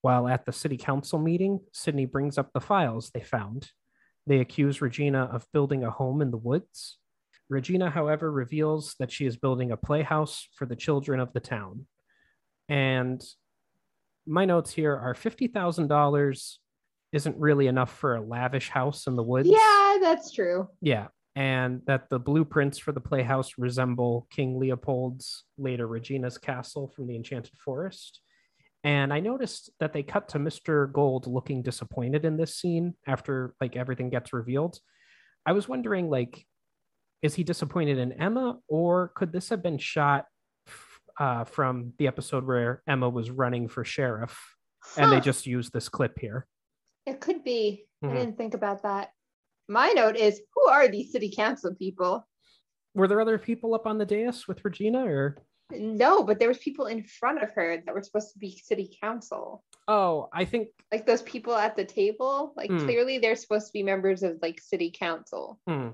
While 0.00 0.26
at 0.26 0.46
the 0.46 0.52
city 0.54 0.78
council 0.78 1.18
meeting, 1.18 1.60
Sidney 1.74 2.06
brings 2.06 2.38
up 2.38 2.50
the 2.54 2.62
files 2.62 3.10
they 3.10 3.20
found. 3.20 3.72
They 4.26 4.38
accuse 4.38 4.80
Regina 4.80 5.24
of 5.30 5.46
building 5.52 5.84
a 5.84 5.90
home 5.90 6.22
in 6.22 6.30
the 6.30 6.38
woods. 6.38 6.96
Regina, 7.50 7.90
however, 7.90 8.32
reveals 8.32 8.94
that 8.98 9.12
she 9.12 9.26
is 9.26 9.36
building 9.36 9.70
a 9.70 9.76
playhouse 9.76 10.48
for 10.54 10.64
the 10.64 10.76
children 10.76 11.20
of 11.20 11.34
the 11.34 11.40
town. 11.40 11.86
And 12.70 13.22
my 14.26 14.46
notes 14.46 14.72
here 14.72 14.96
are 14.96 15.12
$50,000 15.12 16.56
isn't 17.12 17.36
really 17.36 17.66
enough 17.66 17.92
for 17.96 18.16
a 18.16 18.20
lavish 18.20 18.68
house 18.68 19.06
in 19.06 19.16
the 19.16 19.22
woods. 19.22 19.48
Yeah, 19.48 19.98
that's 20.00 20.32
true. 20.32 20.68
Yeah. 20.80 21.08
And 21.34 21.82
that 21.86 22.10
the 22.10 22.18
blueprints 22.18 22.78
for 22.78 22.92
the 22.92 23.00
playhouse 23.00 23.52
resemble 23.58 24.26
King 24.30 24.58
Leopold's, 24.58 25.44
later 25.56 25.86
Regina's 25.86 26.36
castle 26.36 26.88
from 26.88 27.06
the 27.06 27.16
Enchanted 27.16 27.56
Forest. 27.58 28.20
And 28.84 29.12
I 29.12 29.20
noticed 29.20 29.70
that 29.80 29.92
they 29.92 30.02
cut 30.02 30.28
to 30.30 30.38
Mr. 30.38 30.92
Gold 30.92 31.26
looking 31.26 31.62
disappointed 31.62 32.24
in 32.24 32.36
this 32.36 32.56
scene 32.56 32.94
after 33.06 33.54
like 33.60 33.76
everything 33.76 34.10
gets 34.10 34.32
revealed. 34.32 34.78
I 35.46 35.52
was 35.52 35.68
wondering, 35.68 36.10
like, 36.10 36.44
is 37.22 37.34
he 37.34 37.42
disappointed 37.42 37.98
in 37.98 38.12
Emma, 38.12 38.58
or 38.68 39.12
could 39.14 39.32
this 39.32 39.48
have 39.48 39.62
been 39.62 39.78
shot 39.78 40.26
uh, 41.18 41.44
from 41.44 41.92
the 41.98 42.06
episode 42.06 42.46
where 42.46 42.82
Emma 42.86 43.08
was 43.08 43.30
running 43.30 43.68
for 43.68 43.84
sheriff, 43.84 44.54
and 44.96 45.10
they 45.10 45.20
just 45.20 45.46
used 45.46 45.72
this 45.72 45.88
clip 45.88 46.18
here? 46.20 46.46
It 47.08 47.20
could 47.20 47.42
be. 47.44 47.86
Mhm. 48.04 48.10
I 48.10 48.14
didn't 48.14 48.36
think 48.36 48.54
about 48.54 48.82
that. 48.82 49.12
My 49.68 49.90
note 49.90 50.16
is 50.16 50.40
who 50.54 50.68
are 50.70 50.88
these 50.88 51.12
city 51.12 51.32
council 51.34 51.74
people? 51.74 52.26
Were 52.94 53.08
there 53.08 53.20
other 53.20 53.38
people 53.38 53.74
up 53.74 53.86
on 53.86 53.98
the 53.98 54.06
dais 54.06 54.46
with 54.48 54.64
Regina, 54.64 55.04
or? 55.04 55.38
No, 55.70 56.22
but 56.22 56.38
there 56.38 56.48
was 56.48 56.58
people 56.58 56.86
in 56.86 57.02
front 57.04 57.42
of 57.42 57.50
her 57.50 57.82
that 57.84 57.94
were 57.94 58.02
supposed 58.02 58.32
to 58.32 58.38
be 58.38 58.52
city 58.64 58.96
council. 59.02 59.64
Oh, 59.86 60.28
I 60.32 60.44
think 60.46 60.68
Like 60.90 61.04
those 61.06 61.22
people 61.22 61.54
at 61.54 61.76
the 61.76 61.84
table, 61.84 62.54
like 62.56 62.70
Hmm. 62.70 62.78
clearly 62.78 63.18
they're 63.18 63.36
supposed 63.36 63.66
to 63.66 63.72
be 63.74 63.82
members 63.82 64.22
of 64.22 64.38
like 64.40 64.58
city 64.60 64.90
council. 64.90 65.60
Hmm. 65.68 65.90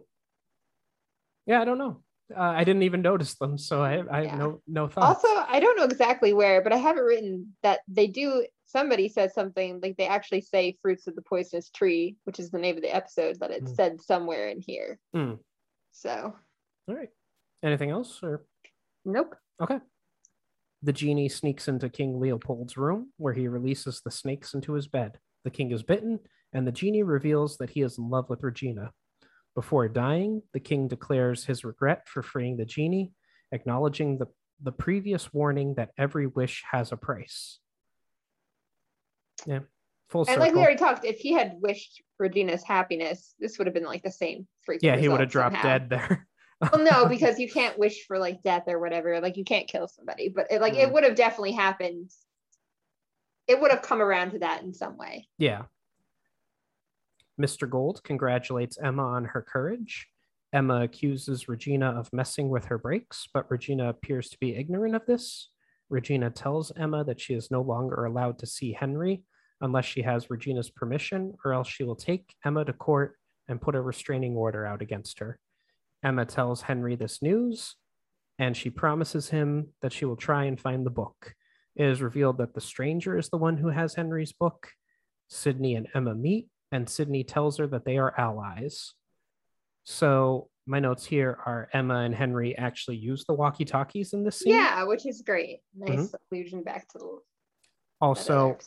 Yeah, 1.46 1.61
I 1.61 1.64
don't 1.64 1.79
know. 1.79 2.03
Uh, 2.35 2.40
I 2.40 2.64
didn't 2.64 2.85
even 2.85 3.03
notice 3.03 3.35
them, 3.35 3.59
so 3.59 3.83
I, 3.83 3.98
I 3.98 4.22
Yeah. 4.22 4.29
have 4.31 4.38
no 4.38 4.62
no 4.66 4.88
thoughts. 4.88 5.24
Also, 5.24 5.44
I 5.48 5.61
don't 5.61 5.77
know 5.77 5.85
exactly 5.85 6.33
where, 6.33 6.62
but 6.62 6.72
I 6.72 6.77
have 6.77 6.96
it 6.96 7.00
written 7.03 7.57
that 7.62 7.81
they 7.88 8.07
do. 8.07 8.46
Somebody 8.75 9.09
says 9.09 9.33
something 9.35 9.79
like 9.83 9.97
they 9.97 10.07
actually 10.09 10.41
say 10.41 10.77
"fruits 10.83 11.07
of 11.07 11.15
the 11.15 11.23
poisonous 11.23 11.71
tree," 11.71 12.17
which 12.25 12.41
is 12.41 12.51
the 12.51 12.59
name 12.59 12.75
of 12.77 12.83
the 12.83 12.95
episode, 12.95 13.39
that 13.39 13.51
it's 13.53 13.71
Hmm. 13.71 13.75
said 13.75 14.01
somewhere 14.03 14.49
in 14.49 14.61
here. 14.61 14.99
Hmm. 15.15 15.35
So, 15.93 16.35
All 16.89 16.95
right. 16.95 17.09
Anything 17.63 17.91
else? 17.91 18.21
Or 18.23 18.45
nope. 19.05 19.37
okay. 19.61 19.79
The 20.83 20.93
genie 20.93 21.29
sneaks 21.31 21.69
into 21.69 21.89
King 21.89 22.19
Leopold's 22.21 22.77
room, 22.77 23.13
where 23.17 23.33
he 23.33 23.49
releases 23.49 24.01
the 24.01 24.11
snakes 24.11 24.53
into 24.55 24.73
his 24.75 24.87
bed. 24.89 25.19
The 25.45 25.51
king 25.51 25.71
is 25.71 25.83
bitten, 25.83 26.19
and 26.53 26.67
the 26.67 26.73
genie 26.73 27.03
reveals 27.05 27.57
that 27.59 27.71
he 27.71 27.81
is 27.83 27.97
in 27.97 28.11
love 28.11 28.29
with 28.29 28.43
Regina. 28.43 28.93
Before 29.55 29.89
dying, 29.89 30.43
the 30.53 30.61
king 30.61 30.89
declares 30.89 31.45
his 31.47 31.65
regret 31.65 32.09
for 32.09 32.23
freeing 32.23 32.57
the 32.57 32.65
genie, 32.67 33.13
acknowledging 33.53 34.19
the, 34.19 34.27
the 34.61 34.73
previous 34.73 35.33
warning 35.33 35.75
that 35.77 35.93
every 35.97 36.27
wish 36.27 36.65
has 36.73 36.91
a 36.93 36.97
price. 36.97 37.61
Yeah, 39.47 39.61
full 40.09 40.23
And 40.23 40.29
circle. 40.29 40.42
like 40.42 40.55
we 40.55 40.61
already 40.61 40.77
talked, 40.79 41.05
if 41.05 41.18
he 41.18 41.33
had 41.33 41.57
wished 41.61 42.03
Regina's 42.18 42.62
happiness, 42.62 43.35
this 43.38 43.59
would 43.59 43.66
have 43.66 43.75
been 43.75 43.85
like 43.85 44.03
the 44.03 44.11
same 44.11 44.47
freaking. 44.68 44.79
yeah, 44.83 44.97
he 44.97 45.09
would 45.09 45.20
have 45.20 45.31
dropped 45.31 45.55
somehow. 45.57 45.68
dead 45.79 45.90
there. 45.90 46.27
Well, 46.73 46.83
no, 46.85 47.07
because 47.09 47.38
you 47.38 47.51
can't 47.51 47.79
wish 47.79 48.07
for 48.07 48.18
like 48.18 48.42
death 48.42 48.62
or 48.68 48.79
whatever. 48.79 49.20
Like 49.20 49.37
you 49.37 49.44
can't 49.44 49.66
kill 49.68 49.88
somebody, 49.88 50.29
but 50.31 50.47
it, 50.51 50.61
like 50.62 50.75
it 50.75 50.88
Mm. 50.88 50.92
would 50.92 51.05
have 51.05 51.16
definitely 51.16 51.53
happened. 51.53 52.11
It 53.49 53.61
would 53.61 53.70
have 53.73 53.83
come 53.83 54.01
around 54.01 54.31
to 54.31 54.38
that 54.38 54.62
in 54.62 54.73
some 54.73 54.97
way. 54.97 55.29
Yeah. 55.37 55.62
Mr. 57.40 57.68
Gold 57.68 58.03
congratulates 58.05 58.79
Emma 58.79 59.03
on 59.05 59.25
her 59.27 59.42
courage. 59.42 60.07
Emma 60.53 60.83
accuses 60.83 61.49
Regina 61.49 61.90
of 61.90 62.09
messing 62.12 62.49
with 62.49 62.66
her 62.66 62.79
brakes, 62.79 63.29
but 63.35 63.51
Regina 63.51 63.88
appears 63.88 64.29
to 64.31 64.38
be 64.38 64.55
ignorant 64.55 64.94
of 64.94 65.05
this. 65.07 65.51
Regina 65.90 66.31
tells 66.31 66.73
Emma 66.77 67.05
that 67.05 67.20
she 67.20 67.35
is 67.35 67.51
no 67.51 67.61
longer 67.61 68.05
allowed 68.05 68.38
to 68.40 68.47
see 68.47 68.73
Henry 68.73 69.23
unless 69.61 69.85
she 69.85 70.03
has 70.03 70.31
Regina's 70.31 70.70
permission, 70.70 71.35
or 71.44 71.53
else 71.53 71.68
she 71.68 71.85
will 71.85 71.97
take 71.97 72.35
Emma 72.44 72.64
to 72.64 72.73
court 72.73 73.16
and 73.49 73.61
put 73.61 73.75
a 73.75 73.81
restraining 73.81 74.37
order 74.37 74.66
out 74.66 74.83
against 74.83 75.18
her. 75.20 75.38
Emma 76.03 76.25
tells 76.25 76.62
Henry 76.62 76.97
this 76.97 77.23
news, 77.23 77.77
and 78.38 78.57
she 78.57 78.68
promises 78.68 79.31
him 79.31 79.68
that 79.81 79.92
she 79.92 80.05
will 80.05 80.16
try 80.16 80.44
and 80.44 80.61
find 80.61 80.85
the 80.85 80.90
book. 80.90 81.35
It 81.77 81.87
is 81.87 82.03
revealed 82.03 82.38
that 82.38 82.55
the 82.55 82.61
stranger 82.61 83.16
is 83.16 83.29
the 83.29 83.38
one 83.38 83.57
who 83.57 83.68
has 83.68 83.94
Henry's 83.94 84.33
book. 84.33 84.70
Sidney 85.29 85.75
and 85.75 85.88
Emma 85.94 86.14
meet, 86.14 86.49
and 86.70 86.88
Sidney 86.88 87.25
tells 87.25 87.59
her 87.59 87.66
that 87.68 87.85
they 87.85 87.99
are 87.99 88.14
allies. 88.18 88.94
So 89.85 90.51
my 90.66 90.81
notes 90.81 91.05
here 91.05 91.38
are 91.44 91.68
Emma 91.72 92.00
and 92.00 92.14
Henry 92.14 92.57
actually 92.57 92.96
use 92.96 93.24
the 93.27 93.35
walkie-talkies 93.35 94.12
in 94.12 94.24
this 94.24 94.38
scene. 94.38 94.55
Yeah, 94.55 94.85
which 94.85 95.07
is 95.07 95.22
great. 95.22 95.61
Nice 95.77 96.14
allusion 96.31 96.62
back 96.62 96.88
to 96.88 96.98
the 96.98 97.18
Also, 98.00 98.59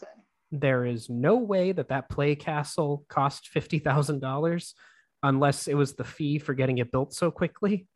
there 0.52 0.86
is 0.86 1.10
no 1.10 1.36
way 1.36 1.72
that 1.72 1.90
that 1.90 2.10
play 2.10 2.36
castle 2.36 3.06
cost 3.10 3.50
fifty 3.50 3.80
thousand 3.80 4.20
dollars, 4.20 4.76
unless 5.24 5.68
it 5.68 5.74
was 5.76 5.96
the 5.96 6.04
fee 6.04 6.40
for 6.40 6.54
getting 6.54 6.78
it 6.78 6.92
built 6.92 7.14
so 7.14 7.32
quickly. 7.32 7.88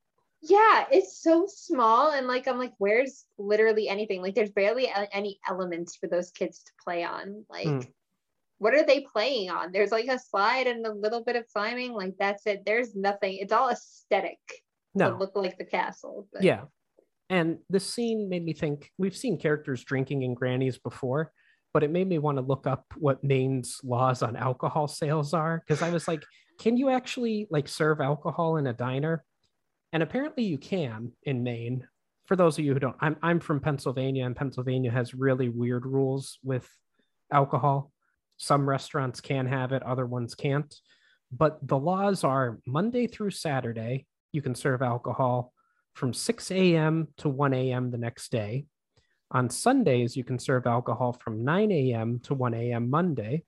Yeah, 0.43 0.85
it's 0.91 1.21
so 1.21 1.45
small. 1.47 2.11
And 2.11 2.25
like, 2.27 2.47
I'm 2.47 2.57
like, 2.57 2.73
where's 2.79 3.25
literally 3.37 3.87
anything? 3.87 4.23
Like, 4.23 4.33
there's 4.33 4.49
barely 4.49 4.91
any 5.13 5.39
elements 5.47 5.95
for 5.95 6.07
those 6.07 6.31
kids 6.31 6.63
to 6.63 6.71
play 6.83 7.03
on. 7.03 7.45
Like, 7.47 7.67
Hmm. 7.67 7.79
What 8.61 8.75
are 8.75 8.85
they 8.85 8.99
playing 9.11 9.49
on? 9.49 9.71
There's 9.71 9.91
like 9.91 10.07
a 10.07 10.19
slide 10.19 10.67
and 10.67 10.85
a 10.85 10.93
little 10.93 11.23
bit 11.23 11.35
of 11.35 11.47
climbing. 11.51 11.93
Like, 11.93 12.13
that's 12.19 12.45
it. 12.45 12.61
There's 12.63 12.95
nothing. 12.95 13.37
It's 13.41 13.51
all 13.51 13.69
aesthetic 13.69 14.37
No. 14.93 15.09
to 15.09 15.17
look 15.17 15.35
like 15.35 15.57
the 15.57 15.65
castle. 15.65 16.27
But 16.31 16.43
Yeah. 16.43 16.65
And 17.31 17.57
this 17.71 17.91
scene 17.91 18.29
made 18.29 18.45
me 18.45 18.53
think 18.53 18.91
we've 18.99 19.17
seen 19.17 19.39
characters 19.39 19.83
drinking 19.83 20.21
in 20.21 20.35
grannies 20.35 20.77
before, 20.77 21.31
but 21.73 21.81
it 21.81 21.89
made 21.89 22.07
me 22.07 22.19
want 22.19 22.37
to 22.37 22.43
look 22.43 22.67
up 22.67 22.85
what 22.97 23.23
Maine's 23.23 23.79
laws 23.83 24.21
on 24.21 24.35
alcohol 24.35 24.87
sales 24.87 25.33
are. 25.33 25.63
Because 25.65 25.81
I 25.81 25.89
was 25.89 26.07
like, 26.07 26.23
can 26.59 26.77
you 26.77 26.89
actually 26.89 27.47
like 27.49 27.67
serve 27.67 27.99
alcohol 27.99 28.57
in 28.57 28.67
a 28.67 28.73
diner? 28.73 29.23
And 29.91 30.03
apparently 30.03 30.43
you 30.43 30.59
can 30.59 31.13
in 31.23 31.41
Maine. 31.41 31.87
For 32.27 32.35
those 32.35 32.59
of 32.59 32.63
you 32.63 32.73
who 32.73 32.79
don't, 32.79 32.95
I'm 33.01 33.17
I'm 33.23 33.39
from 33.39 33.59
Pennsylvania, 33.59 34.25
and 34.25 34.35
Pennsylvania 34.35 34.91
has 34.91 35.15
really 35.15 35.49
weird 35.49 35.85
rules 35.85 36.37
with 36.43 36.69
alcohol. 37.31 37.90
Some 38.41 38.67
restaurants 38.67 39.21
can 39.21 39.45
have 39.45 39.71
it, 39.71 39.83
other 39.83 40.07
ones 40.07 40.33
can't. 40.33 40.73
But 41.31 41.59
the 41.61 41.77
laws 41.77 42.23
are 42.23 42.57
Monday 42.65 43.05
through 43.05 43.29
Saturday, 43.29 44.07
you 44.31 44.41
can 44.41 44.55
serve 44.55 44.81
alcohol 44.81 45.53
from 45.93 46.11
6 46.11 46.49
a.m. 46.49 47.09
to 47.17 47.29
1 47.29 47.53
a.m. 47.53 47.91
the 47.91 47.99
next 47.99 48.31
day. 48.31 48.65
On 49.29 49.47
Sundays, 49.47 50.17
you 50.17 50.23
can 50.23 50.39
serve 50.39 50.65
alcohol 50.65 51.13
from 51.13 51.45
9 51.45 51.71
a.m. 51.71 52.19
to 52.23 52.33
1 52.33 52.55
a.m. 52.55 52.89
Monday. 52.89 53.43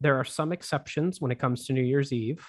There 0.00 0.14
are 0.14 0.24
some 0.24 0.52
exceptions 0.52 1.20
when 1.20 1.32
it 1.32 1.40
comes 1.40 1.66
to 1.66 1.72
New 1.72 1.82
Year's 1.82 2.12
Eve. 2.12 2.46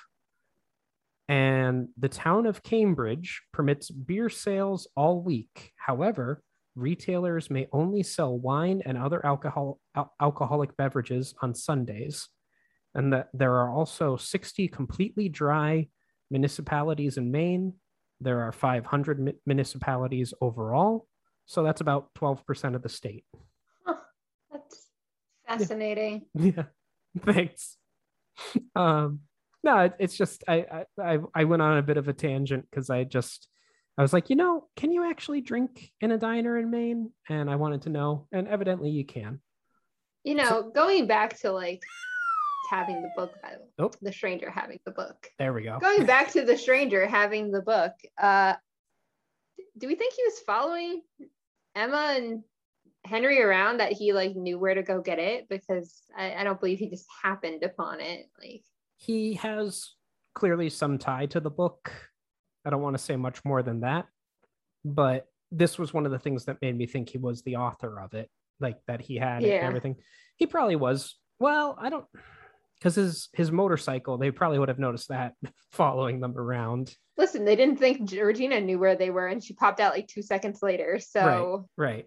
And 1.28 1.88
the 1.98 2.10
town 2.10 2.46
of 2.46 2.62
Cambridge 2.62 3.42
permits 3.52 3.90
beer 3.90 4.30
sales 4.30 4.88
all 4.96 5.20
week. 5.20 5.72
However, 5.78 6.44
retailers 6.76 7.50
may 7.50 7.68
only 7.72 8.04
sell 8.04 8.38
wine 8.38 8.82
and 8.86 8.98
other 8.98 9.26
alcohol, 9.26 9.80
al- 9.96 10.14
alcoholic 10.22 10.76
beverages 10.78 11.34
on 11.42 11.56
Sundays. 11.56 12.28
And 12.94 13.12
that 13.14 13.30
there 13.34 13.54
are 13.56 13.70
also 13.70 14.16
60 14.16 14.68
completely 14.70 15.28
dry 15.30 15.88
municipalities 16.32 17.18
in 17.18 17.32
Maine. 17.32 17.74
There 18.22 18.42
are 18.42 18.52
500 18.52 19.20
mi- 19.20 19.34
municipalities 19.46 20.34
overall. 20.42 21.08
So 21.46 21.64
that's 21.64 21.82
about 21.82 22.14
12% 22.16 22.76
of 22.76 22.82
the 22.82 22.90
state. 22.90 23.26
Huh, 23.86 23.96
that's 24.52 24.90
fascinating. 25.48 26.26
Yeah. 26.34 26.64
Thanks. 27.26 27.78
Um, 28.76 29.22
no, 29.64 29.80
it, 29.80 29.94
it's 30.00 30.18
just 30.18 30.44
I 30.48 30.86
I 31.02 31.20
I 31.34 31.44
went 31.46 31.62
on 31.62 31.78
a 31.78 31.82
bit 31.82 31.98
of 31.98 32.08
a 32.08 32.14
tangent 32.14 32.66
because 32.70 32.90
I 32.90 33.06
just 33.06 33.48
I 33.98 34.02
was 34.02 34.12
like, 34.14 34.30
you 34.30 34.36
know, 34.36 34.68
can 34.76 34.92
you 34.92 35.10
actually 35.10 35.42
drink 35.42 35.92
in 36.02 36.12
a 36.12 36.18
diner 36.18 36.58
in 36.58 36.70
Maine? 36.70 37.12
And 37.30 37.50
I 37.50 37.56
wanted 37.56 37.84
to 37.84 37.90
know, 37.90 38.28
and 38.32 38.48
evidently 38.48 38.90
you 38.90 39.06
can. 39.06 39.40
You 40.24 40.36
know, 40.36 40.72
going 40.74 41.08
back 41.08 41.40
to 41.42 41.52
like 41.52 41.82
having 42.70 43.02
the 43.02 43.10
book, 43.16 43.32
Oh. 43.80 43.92
the 44.02 44.12
stranger 44.12 44.50
having 44.50 44.80
the 44.86 44.92
book. 44.92 45.28
There 45.40 45.54
we 45.54 45.62
go. 45.64 45.80
Going 45.80 46.06
back 46.16 46.32
to 46.32 46.44
the 46.44 46.58
stranger 46.58 47.06
having 47.08 47.52
the 47.52 47.62
book, 47.62 47.94
uh, 48.22 48.56
do 49.78 49.88
we 49.88 49.96
think 49.96 50.14
he 50.14 50.24
was 50.24 50.40
following 50.46 51.02
Emma 51.76 52.16
and 52.18 52.44
Henry 53.06 53.42
around 53.42 53.78
that 53.78 53.92
he 53.94 54.14
like 54.14 54.36
knew 54.36 54.58
where 54.58 54.74
to 54.74 54.84
go 54.84 55.00
get 55.02 55.20
it? 55.20 55.48
Because 55.48 56.02
I, 56.18 56.34
I 56.36 56.44
don't 56.44 56.60
believe 56.60 56.80
he 56.80 56.90
just 56.90 57.06
happened 57.24 57.64
upon 57.64 58.02
it. 58.02 58.26
Like, 58.42 58.64
He 58.98 59.36
has 59.36 59.94
clearly 60.34 60.70
some 60.70 60.98
tie 60.98 61.28
to 61.28 61.40
the 61.40 61.50
book. 61.52 61.92
I 62.66 62.70
don't 62.70 62.82
want 62.82 62.98
to 62.98 63.04
say 63.04 63.16
much 63.16 63.44
more 63.46 63.62
than 63.62 63.82
that, 63.82 64.08
but 64.84 65.28
this 65.52 65.78
was 65.78 65.94
one 65.94 66.06
of 66.06 66.12
the 66.12 66.20
things 66.20 66.46
that 66.46 66.62
made 66.62 66.76
me 66.78 66.88
think 66.88 67.10
he 67.10 67.18
was 67.18 67.44
the 67.44 67.58
author 67.58 68.00
of 68.00 68.14
it, 68.14 68.30
like 68.60 68.78
that 68.88 69.02
he 69.02 69.16
had 69.18 69.44
it 69.44 69.50
and 69.52 69.54
Yeah. 69.62 69.68
everything. 69.68 69.96
He 70.38 70.48
probably 70.48 70.76
was. 70.76 71.16
Well, 71.40 71.78
I 71.80 71.90
don't 71.90 72.06
because 72.80 72.96
his 72.96 73.30
his 73.34 73.52
motorcycle, 73.52 74.18
they 74.18 74.32
probably 74.32 74.60
would 74.60 74.68
have 74.70 74.80
noticed 74.80 75.10
that 75.10 75.34
following 75.72 76.20
them 76.20 76.38
around. 76.38 76.94
listen, 77.18 77.46
they 77.46 77.56
didn't 77.56 77.78
think 77.80 78.12
Regina 78.12 78.60
knew 78.60 78.80
where 78.80 78.96
they 78.96 79.10
were, 79.12 79.28
and 79.28 79.44
she 79.44 79.54
popped 79.54 79.80
out 79.80 79.94
like 79.94 80.08
two 80.08 80.22
seconds 80.24 80.62
later. 80.62 81.00
So 81.00 81.70
Right. 81.78 82.06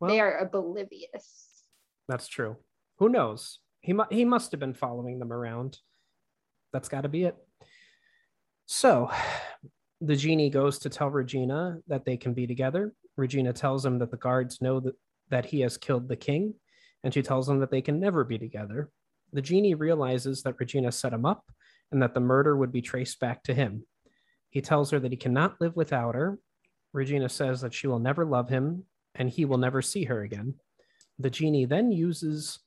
Well, 0.00 0.10
they 0.10 0.20
are 0.20 0.38
oblivious. 0.38 1.64
that's 2.08 2.28
true. 2.28 2.56
Who 2.98 3.08
knows? 3.08 3.58
He 3.80 3.92
mu- 3.92 4.04
he 4.10 4.24
must 4.24 4.50
have 4.52 4.60
been 4.60 4.74
following 4.74 5.18
them 5.18 5.32
around. 5.32 5.78
That's 6.72 6.88
got 6.88 7.02
to 7.02 7.08
be 7.08 7.24
it. 7.24 7.36
So, 8.66 9.10
the 10.00 10.16
genie 10.16 10.50
goes 10.50 10.78
to 10.80 10.88
tell 10.88 11.10
Regina 11.10 11.78
that 11.88 12.04
they 12.04 12.16
can 12.16 12.34
be 12.34 12.46
together. 12.46 12.92
Regina 13.16 13.52
tells 13.52 13.84
him 13.84 13.98
that 13.98 14.10
the 14.10 14.16
guards 14.16 14.60
know 14.60 14.80
that, 14.80 14.94
that 15.30 15.46
he 15.46 15.60
has 15.60 15.76
killed 15.76 16.08
the 16.08 16.16
king, 16.16 16.54
and 17.02 17.12
she 17.12 17.22
tells 17.22 17.48
him 17.48 17.58
that 17.60 17.70
they 17.70 17.82
can 17.82 17.98
never 17.98 18.24
be 18.24 18.38
together. 18.38 18.90
The 19.32 19.42
genie 19.42 19.74
realizes 19.74 20.42
that 20.42 20.58
Regina 20.58 20.92
set 20.92 21.12
him 21.12 21.26
up 21.26 21.44
and 21.92 22.02
that 22.02 22.14
the 22.14 22.20
murder 22.20 22.56
would 22.56 22.72
be 22.72 22.82
traced 22.82 23.20
back 23.20 23.42
to 23.44 23.54
him. 23.54 23.84
He 24.50 24.60
tells 24.60 24.90
her 24.90 24.98
that 24.98 25.12
he 25.12 25.16
cannot 25.16 25.60
live 25.60 25.76
without 25.76 26.14
her. 26.14 26.38
Regina 26.92 27.28
says 27.28 27.60
that 27.60 27.74
she 27.74 27.86
will 27.86 27.98
never 27.98 28.24
love 28.24 28.48
him 28.48 28.84
and 29.14 29.28
he 29.28 29.44
will 29.44 29.58
never 29.58 29.82
see 29.82 30.04
her 30.04 30.22
again. 30.22 30.54
The 31.18 31.30
genie 31.30 31.66
then 31.66 31.90
uses 31.92 32.60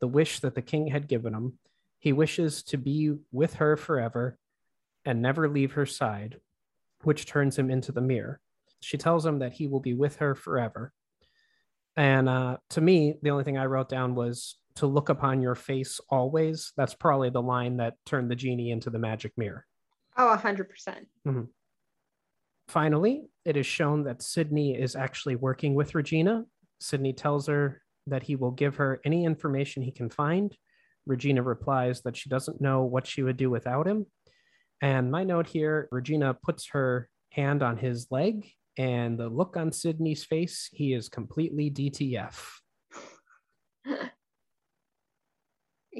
the 0.00 0.08
wish 0.08 0.40
that 0.40 0.54
the 0.54 0.62
king 0.62 0.88
had 0.88 1.08
given 1.08 1.34
him. 1.34 1.58
He 1.98 2.12
wishes 2.12 2.62
to 2.64 2.76
be 2.76 3.14
with 3.30 3.54
her 3.54 3.76
forever 3.76 4.38
and 5.04 5.20
never 5.22 5.48
leave 5.48 5.72
her 5.72 5.86
side, 5.86 6.40
which 7.02 7.26
turns 7.26 7.58
him 7.58 7.70
into 7.70 7.92
the 7.92 8.00
mirror. 8.00 8.40
She 8.80 8.96
tells 8.96 9.24
him 9.24 9.40
that 9.40 9.54
he 9.54 9.66
will 9.66 9.80
be 9.80 9.94
with 9.94 10.16
her 10.16 10.34
forever. 10.34 10.92
And 11.96 12.28
uh, 12.28 12.58
to 12.70 12.80
me, 12.80 13.14
the 13.22 13.30
only 13.30 13.44
thing 13.44 13.58
I 13.58 13.66
wrote 13.66 13.88
down 13.88 14.14
was 14.14 14.56
to 14.76 14.86
look 14.86 15.08
upon 15.08 15.42
your 15.42 15.56
face 15.56 16.00
always. 16.08 16.72
That's 16.76 16.94
probably 16.94 17.30
the 17.30 17.42
line 17.42 17.78
that 17.78 17.94
turned 18.06 18.30
the 18.30 18.36
genie 18.36 18.70
into 18.70 18.90
the 18.90 18.98
magic 18.98 19.32
mirror. 19.36 19.66
Oh, 20.16 20.38
100%. 20.40 20.66
Finally, 22.68 23.24
it 23.44 23.56
is 23.56 23.66
shown 23.66 24.04
that 24.04 24.22
Sidney 24.22 24.76
is 24.76 24.94
actually 24.94 25.36
working 25.36 25.74
with 25.74 25.94
Regina. 25.94 26.44
Sidney 26.80 27.12
tells 27.12 27.46
her 27.46 27.82
that 28.06 28.22
he 28.22 28.36
will 28.36 28.50
give 28.50 28.76
her 28.76 29.00
any 29.04 29.24
information 29.24 29.82
he 29.82 29.90
can 29.90 30.10
find. 30.10 30.56
Regina 31.06 31.42
replies 31.42 32.02
that 32.02 32.16
she 32.16 32.28
doesn't 32.28 32.60
know 32.60 32.82
what 32.82 33.06
she 33.06 33.22
would 33.22 33.36
do 33.36 33.50
without 33.50 33.86
him. 33.88 34.06
And 34.80 35.10
my 35.10 35.24
note 35.24 35.46
here 35.46 35.88
Regina 35.90 36.34
puts 36.34 36.68
her 36.70 37.08
hand 37.30 37.62
on 37.62 37.76
his 37.76 38.06
leg, 38.10 38.50
and 38.76 39.18
the 39.18 39.28
look 39.28 39.56
on 39.56 39.72
Sidney's 39.72 40.24
face, 40.24 40.68
he 40.72 40.92
is 40.92 41.08
completely 41.08 41.70
DTF. 41.70 42.34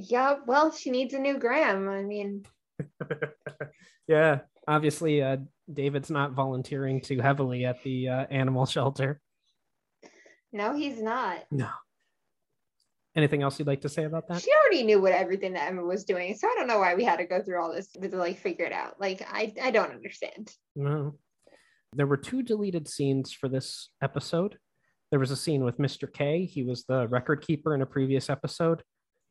Yeah, 0.01 0.37
well, 0.47 0.71
she 0.71 0.91
needs 0.91 1.13
a 1.15 1.19
new 1.19 1.39
Graham. 1.39 1.89
I 1.89 2.03
mean, 2.03 2.45
yeah, 4.07 4.41
obviously, 4.69 5.23
uh, 5.23 5.39
David's 5.73 6.11
not 6.11 6.33
volunteering 6.33 7.01
too 7.01 7.21
heavily 7.21 7.65
at 7.65 7.83
the 7.83 8.09
uh, 8.09 8.27
animal 8.31 8.65
shelter. 8.65 9.21
no, 10.53 10.77
he's 10.77 11.03
not. 11.03 11.45
No. 11.51 11.69
Anything 13.19 13.43
else 13.43 13.59
you'd 13.59 13.67
like 13.67 13.81
to 13.81 13.89
say 13.89 14.05
about 14.05 14.29
that? 14.29 14.43
She 14.43 14.53
already 14.53 14.85
knew 14.85 15.03
what 15.03 15.11
everything 15.11 15.55
that 15.55 15.67
Emma 15.67 15.83
was 15.83 16.05
doing, 16.05 16.37
so 16.37 16.47
I 16.47 16.55
don't 16.57 16.69
know 16.69 16.79
why 16.79 16.95
we 16.95 17.03
had 17.03 17.17
to 17.17 17.27
go 17.27 17.43
through 17.43 17.61
all 17.61 17.75
this 17.75 17.89
to 17.89 18.17
like 18.17 18.39
figure 18.39 18.65
it 18.65 18.73
out. 18.73 19.01
Like, 19.01 19.27
I 19.29 19.53
I 19.61 19.73
don't 19.73 19.91
understand. 19.91 20.53
No. 20.77 21.17
There 21.97 22.07
were 22.07 22.17
two 22.17 22.45
deleted 22.45 22.87
scenes 22.87 23.33
for 23.33 23.49
this 23.49 23.89
episode. 24.01 24.59
There 25.11 25.19
was 25.19 25.33
a 25.33 25.37
scene 25.37 25.65
with 25.65 25.79
Mr. 25.79 26.13
K. 26.13 26.45
He 26.45 26.63
was 26.63 26.85
the 26.85 27.09
record 27.09 27.45
keeper 27.45 27.75
in 27.75 27.83
a 27.83 27.87
previous 27.87 28.31
episode. 28.31 28.85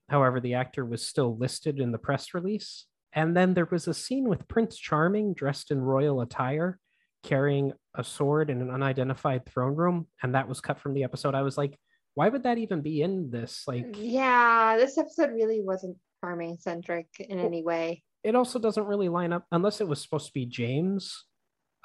However, 0.09 0.41
the 0.41 0.55
actor 0.55 0.83
was 0.83 1.01
still 1.01 1.37
listed 1.37 1.79
in 1.79 1.93
the 1.93 1.97
press 1.97 2.33
release. 2.33 2.87
And 3.13 3.37
then 3.37 3.53
there 3.53 3.69
was 3.71 3.87
a 3.87 3.93
scene 3.93 4.27
with 4.27 4.49
Prince 4.49 4.77
Charming 4.77 5.33
dressed 5.33 5.71
in 5.71 5.79
royal 5.79 6.19
attire, 6.19 6.77
carrying 7.23 7.71
a 7.95 8.03
sword 8.03 8.49
in 8.49 8.61
an 8.61 8.69
unidentified 8.69 9.45
throne 9.45 9.75
room. 9.75 10.07
And 10.21 10.35
that 10.35 10.49
was 10.49 10.59
cut 10.59 10.77
from 10.77 10.93
the 10.93 11.05
episode. 11.05 11.35
I 11.35 11.43
was 11.43 11.57
like, 11.57 11.79
why 12.17 12.29
would 12.29 12.41
that 12.43 12.57
even 12.57 12.81
be 12.81 13.01
in 13.03 13.29
this? 13.29 13.63
Like, 13.67 13.85
Yeah, 13.95 14.75
this 14.77 14.97
episode 14.97 15.29
really 15.33 15.61
wasn't 15.61 15.97
farming 16.19 16.57
centric 16.59 17.05
in 17.19 17.37
any 17.39 17.61
way. 17.63 18.01
it 18.23 18.33
also 18.33 18.57
doesn't 18.57 18.85
really 18.87 19.07
line 19.07 19.31
up 19.31 19.45
unless 19.51 19.81
it 19.81 19.87
was 19.87 20.01
supposed 20.01 20.25
to 20.25 20.33
be 20.33 20.47
James, 20.47 21.25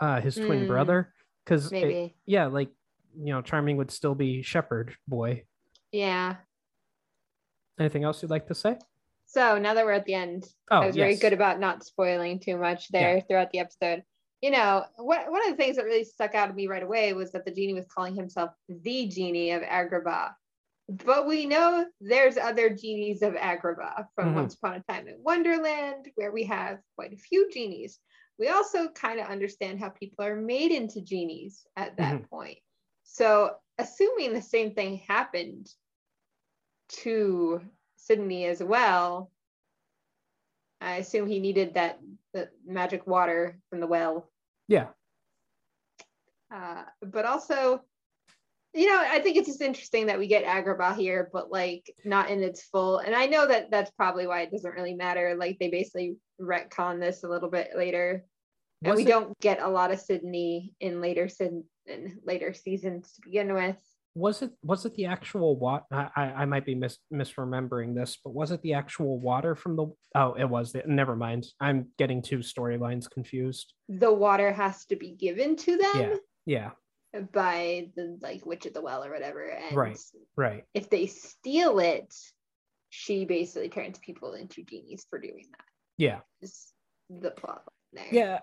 uh, 0.00 0.22
his 0.22 0.36
twin 0.36 0.62
Hmm, 0.62 0.66
brother. 0.68 1.12
Because 1.44 1.70
yeah, 2.24 2.46
like 2.46 2.70
you 3.14 3.32
know, 3.34 3.42
Charming 3.42 3.76
would 3.76 3.90
still 3.90 4.14
be 4.14 4.40
Shepherd 4.42 4.96
boy. 5.06 5.44
Yeah. 5.92 6.36
Anything 7.78 8.04
else 8.04 8.22
you'd 8.22 8.30
like 8.30 8.46
to 8.48 8.54
say? 8.54 8.78
So 9.26 9.58
now 9.58 9.74
that 9.74 9.84
we're 9.84 9.92
at 9.92 10.06
the 10.06 10.14
end, 10.14 10.44
Oh, 10.70 10.78
I 10.80 10.86
was 10.86 10.96
very 10.96 11.16
good 11.16 11.34
about 11.34 11.60
not 11.60 11.84
spoiling 11.84 12.40
too 12.40 12.56
much 12.56 12.88
there 12.88 13.20
throughout 13.20 13.50
the 13.50 13.58
episode. 13.58 14.02
You 14.42 14.50
know, 14.50 14.84
what, 14.96 15.30
one 15.30 15.40
of 15.48 15.50
the 15.50 15.56
things 15.56 15.76
that 15.76 15.84
really 15.84 16.04
stuck 16.04 16.34
out 16.34 16.46
to 16.48 16.52
me 16.52 16.66
right 16.66 16.82
away 16.82 17.12
was 17.12 17.30
that 17.32 17.44
the 17.44 17.52
genie 17.52 17.74
was 17.74 17.86
calling 17.86 18.14
himself 18.16 18.50
the 18.68 19.06
genie 19.06 19.52
of 19.52 19.62
Agrabah. 19.62 20.32
But 20.88 21.28
we 21.28 21.46
know 21.46 21.86
there's 22.00 22.36
other 22.36 22.68
genies 22.68 23.22
of 23.22 23.34
Agrabah 23.34 24.08
from 24.16 24.32
Mhm. 24.32 24.34
Once 24.34 24.54
Upon 24.56 24.74
a 24.74 24.82
Time 24.92 25.06
in 25.06 25.22
Wonderland, 25.22 26.10
where 26.16 26.32
we 26.32 26.42
have 26.44 26.80
quite 26.96 27.12
a 27.12 27.16
few 27.16 27.50
genies. 27.50 28.00
we 28.38 28.48
also 28.48 28.88
kind 28.88 29.20
of 29.20 29.26
understand 29.28 29.78
how 29.78 29.90
people 29.90 30.24
are 30.24 30.34
made 30.34 30.72
into 30.72 31.00
genies 31.02 31.64
at 31.76 31.96
that 31.98 32.22
Mhm. 32.22 32.28
point. 32.28 32.58
So, 33.04 33.56
assuming 33.78 34.32
the 34.32 34.42
same 34.42 34.74
thing 34.74 34.96
happened 35.06 35.72
to 36.88 37.60
Sidney 37.96 38.46
as 38.46 38.62
well, 38.62 39.30
I 40.80 40.96
assume 40.96 41.28
he 41.28 41.38
needed 41.38 41.74
that 41.74 42.00
the 42.32 42.50
magic 42.64 43.06
water 43.06 43.60
from 43.70 43.78
the 43.80 43.86
well. 43.86 44.31
Yeah. 44.68 44.88
Uh, 46.54 46.84
but 47.02 47.24
also, 47.24 47.82
you 48.74 48.86
know, 48.88 48.98
I 49.00 49.20
think 49.20 49.36
it's 49.36 49.48
just 49.48 49.60
interesting 49.62 50.06
that 50.06 50.18
we 50.18 50.26
get 50.26 50.44
Agrabah 50.44 50.96
here, 50.96 51.28
but 51.32 51.50
like 51.50 51.94
not 52.04 52.30
in 52.30 52.42
its 52.42 52.62
full. 52.62 52.98
And 52.98 53.14
I 53.14 53.26
know 53.26 53.46
that 53.46 53.70
that's 53.70 53.90
probably 53.92 54.26
why 54.26 54.42
it 54.42 54.50
doesn't 54.50 54.74
really 54.74 54.94
matter. 54.94 55.34
Like 55.38 55.58
they 55.58 55.68
basically 55.68 56.16
retcon 56.40 57.00
this 57.00 57.22
a 57.24 57.28
little 57.28 57.50
bit 57.50 57.70
later, 57.76 58.24
and 58.82 58.90
Was 58.90 58.96
we 58.98 59.04
it- 59.04 59.08
don't 59.08 59.38
get 59.40 59.60
a 59.60 59.68
lot 59.68 59.92
of 59.92 60.00
Sidney 60.00 60.74
in 60.80 61.00
later 61.00 61.28
in 61.86 62.18
later 62.24 62.52
seasons 62.54 63.12
to 63.14 63.20
begin 63.22 63.52
with. 63.52 63.76
Was 64.14 64.42
it 64.42 64.50
was 64.62 64.84
it 64.84 64.94
the 64.94 65.06
actual 65.06 65.58
water 65.58 65.84
I, 65.90 66.10
I 66.16 66.44
might 66.44 66.66
be 66.66 66.74
mis- 66.74 66.98
misremembering 67.12 67.94
this 67.94 68.18
but 68.22 68.34
was 68.34 68.50
it 68.50 68.60
the 68.62 68.74
actual 68.74 69.18
water 69.18 69.54
from 69.54 69.74
the 69.76 69.86
oh 70.14 70.34
it 70.34 70.44
was 70.44 70.72
the, 70.72 70.82
never 70.86 71.16
mind 71.16 71.46
i'm 71.60 71.88
getting 71.98 72.20
two 72.20 72.38
storylines 72.38 73.10
confused 73.10 73.72
The 73.88 74.12
water 74.12 74.52
has 74.52 74.84
to 74.86 74.96
be 74.96 75.12
given 75.12 75.56
to 75.56 75.76
them 75.78 76.18
Yeah. 76.46 76.70
yeah 77.14 77.20
by 77.32 77.88
the 77.96 78.18
like 78.20 78.44
witch 78.44 78.64
at 78.66 78.72
the 78.74 78.80
well 78.80 79.04
or 79.04 79.12
whatever. 79.12 79.44
And 79.50 79.76
Right. 79.76 79.98
right 80.36 80.64
if 80.72 80.88
they 80.88 81.06
steal 81.06 81.78
it, 81.78 82.12
she 82.88 83.26
basically 83.26 83.68
turns 83.68 83.98
people 83.98 84.32
into 84.32 84.62
genies 84.64 85.04
for 85.10 85.18
doing 85.18 85.44
that. 85.50 85.64
yeah 85.98 86.20
Is 86.40 86.72
the 87.10 87.30
plot 87.30 87.64
there. 87.92 88.06
yeah 88.10 88.38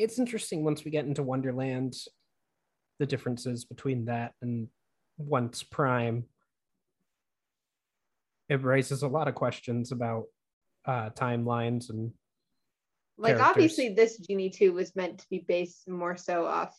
it's 0.00 0.18
interesting 0.18 0.64
once 0.64 0.84
we 0.84 0.90
get 0.90 1.04
into 1.04 1.22
wonderland 1.22 1.94
the 2.98 3.06
differences 3.06 3.64
between 3.64 4.06
that 4.06 4.32
and 4.42 4.66
once 5.20 5.62
prime 5.62 6.24
it 8.48 8.62
raises 8.62 9.02
a 9.02 9.08
lot 9.08 9.28
of 9.28 9.34
questions 9.34 9.92
about 9.92 10.24
uh 10.86 11.10
timelines 11.10 11.90
and 11.90 12.12
like 13.18 13.36
characters. 13.36 13.50
obviously 13.50 13.88
this 13.94 14.16
genie 14.18 14.50
too 14.50 14.72
was 14.72 14.94
meant 14.96 15.18
to 15.18 15.26
be 15.30 15.44
based 15.46 15.88
more 15.88 16.16
so 16.16 16.46
off 16.46 16.74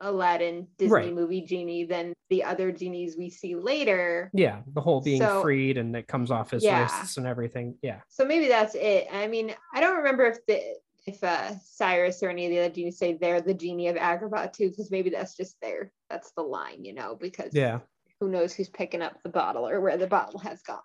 aladdin 0.00 0.66
disney 0.78 0.92
Right. 0.92 1.14
movie 1.14 1.42
genie 1.42 1.84
than 1.84 2.12
the 2.30 2.42
other 2.44 2.72
genies 2.72 3.16
we 3.16 3.30
see 3.30 3.54
later 3.54 4.30
yeah 4.34 4.62
the 4.74 4.80
whole 4.80 5.00
being 5.00 5.20
So- 5.20 5.42
freed 5.42 5.76
and 5.78 5.94
it 5.94 6.08
comes 6.08 6.30
off 6.30 6.50
his 6.50 6.64
Yeah. 6.64 6.80
wrists 6.82 7.16
and 7.18 7.26
everything 7.26 7.76
yeah 7.82 8.00
so 8.08 8.24
maybe 8.24 8.48
that's 8.48 8.74
it 8.74 9.06
i 9.12 9.26
mean 9.28 9.54
i 9.74 9.80
don't 9.80 9.98
remember 9.98 10.24
if 10.24 10.44
the 10.46 10.60
if 11.06 11.22
uh 11.24 11.52
cyrus 11.64 12.22
or 12.22 12.30
any 12.30 12.46
of 12.46 12.50
the 12.50 12.58
other 12.58 12.74
genies 12.74 12.98
say 12.98 13.14
they're 13.14 13.40
the 13.40 13.54
genie 13.54 13.88
of 13.88 13.96
agrabah 13.96 14.52
too 14.52 14.70
because 14.70 14.90
maybe 14.90 15.10
that's 15.10 15.36
just 15.36 15.56
their 15.60 15.92
that's 16.08 16.32
the 16.36 16.42
line 16.42 16.84
you 16.84 16.94
know 16.94 17.16
because 17.20 17.50
yeah 17.52 17.80
who 18.20 18.28
knows 18.28 18.54
who's 18.54 18.68
picking 18.68 19.02
up 19.02 19.20
the 19.22 19.28
bottle 19.28 19.68
or 19.68 19.80
where 19.80 19.96
the 19.96 20.06
bottle 20.06 20.38
has 20.38 20.62
gone 20.62 20.78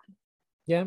Yeah, 0.66 0.86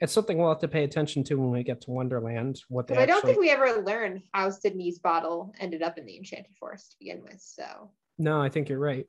it's 0.00 0.14
something 0.14 0.38
we'll 0.38 0.48
have 0.48 0.60
to 0.60 0.68
pay 0.68 0.84
attention 0.84 1.22
to 1.24 1.34
when 1.34 1.50
we 1.50 1.62
get 1.62 1.82
to 1.82 1.90
Wonderland. 1.90 2.58
What 2.68 2.86
they 2.86 2.94
because 2.94 3.02
i 3.02 3.06
don't 3.06 3.22
think 3.24 3.38
we 3.38 3.50
ever 3.50 3.82
learn 3.82 4.22
how 4.32 4.48
Sidney's 4.50 4.98
bottle 4.98 5.52
ended 5.60 5.82
up 5.82 5.98
in 5.98 6.06
the 6.06 6.16
enchanted 6.16 6.56
forest 6.58 6.92
to 6.92 6.96
begin 6.98 7.22
with 7.22 7.38
so 7.38 7.90
No, 8.18 8.40
I 8.40 8.48
think 8.48 8.70
you're 8.70 8.78
right. 8.78 9.06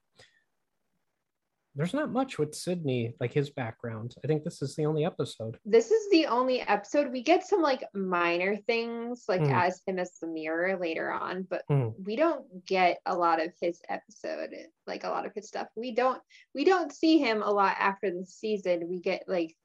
There's 1.73 1.93
not 1.93 2.11
much 2.11 2.37
with 2.37 2.53
Sidney, 2.53 3.13
like 3.21 3.31
his 3.31 3.49
background. 3.49 4.13
I 4.23 4.27
think 4.27 4.43
this 4.43 4.61
is 4.61 4.75
the 4.75 4.85
only 4.85 5.05
episode. 5.05 5.57
this 5.65 5.89
is 5.89 6.09
the 6.11 6.25
only 6.25 6.59
episode 6.61 7.11
we 7.11 7.23
get 7.23 7.47
some 7.47 7.61
like 7.61 7.83
minor 7.93 8.57
things 8.57 9.23
like 9.29 9.41
Mm. 9.41 9.53
as 9.53 9.81
him 9.87 9.97
as 9.99 10.17
the 10.19 10.27
mirror 10.27 10.77
later 10.77 11.09
on 11.11 11.43
but 11.43 11.63
Mm. 11.69 11.93
we 12.05 12.15
don't 12.17 12.65
get 12.65 12.99
a 13.05 13.15
lot 13.15 13.41
of 13.41 13.53
his 13.61 13.81
episode 13.89 14.49
like 14.85 15.03
a 15.05 15.09
lot 15.09 15.25
of 15.25 15.33
his 15.33 15.47
stuff 15.47 15.67
we 15.75 15.91
don't 15.93 16.21
we 16.53 16.65
don't 16.65 16.91
see 16.91 17.17
him 17.19 17.41
a 17.41 17.49
lot 17.51 17.75
after 17.79 18.11
the 18.11 18.25
season 18.25 18.89
we 18.89 18.99
get 18.99 19.23
like 19.27 19.55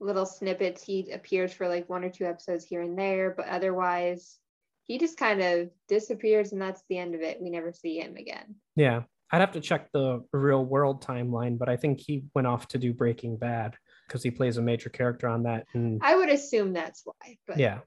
little 0.00 0.26
snippets 0.26 0.82
he 0.82 1.10
appears 1.10 1.52
for 1.52 1.68
like 1.68 1.88
one 1.88 2.04
or 2.04 2.10
two 2.10 2.24
episodes 2.26 2.64
here 2.66 2.82
and 2.82 2.98
there 2.98 3.32
but 3.36 3.48
otherwise 3.48 4.38
he 4.84 4.98
just 4.98 5.16
kind 5.18 5.40
of 5.40 5.70
disappears 5.88 6.52
and 6.52 6.60
that's 6.60 6.82
the 6.90 6.98
end 6.98 7.14
of 7.14 7.20
it 7.22 7.40
we 7.40 7.48
never 7.50 7.72
see 7.72 7.98
him 7.98 8.16
again 8.16 8.56
Yeah, 8.76 9.02
I'd 9.32 9.40
have 9.40 9.52
to 9.52 9.60
check 9.60 9.90
the 9.92 10.24
real 10.32 10.64
world 10.64 11.04
timeline, 11.04 11.58
but 11.58 11.68
I 11.68 11.76
think 11.76 12.00
he 12.00 12.24
went 12.34 12.48
off 12.48 12.66
to 12.68 12.78
do 12.78 12.92
Breaking 12.92 13.36
Bad 13.36 13.76
because 14.06 14.22
he 14.22 14.30
plays 14.30 14.56
a 14.56 14.62
major 14.62 14.90
character 14.90 15.28
on 15.28 15.44
that. 15.44 15.66
And 15.72 16.00
i 16.02 16.16
would 16.16 16.28
assume 16.28 16.72
that's 16.72 17.02
why 17.04 17.36
but 17.46 17.58
yeah, 17.58 17.78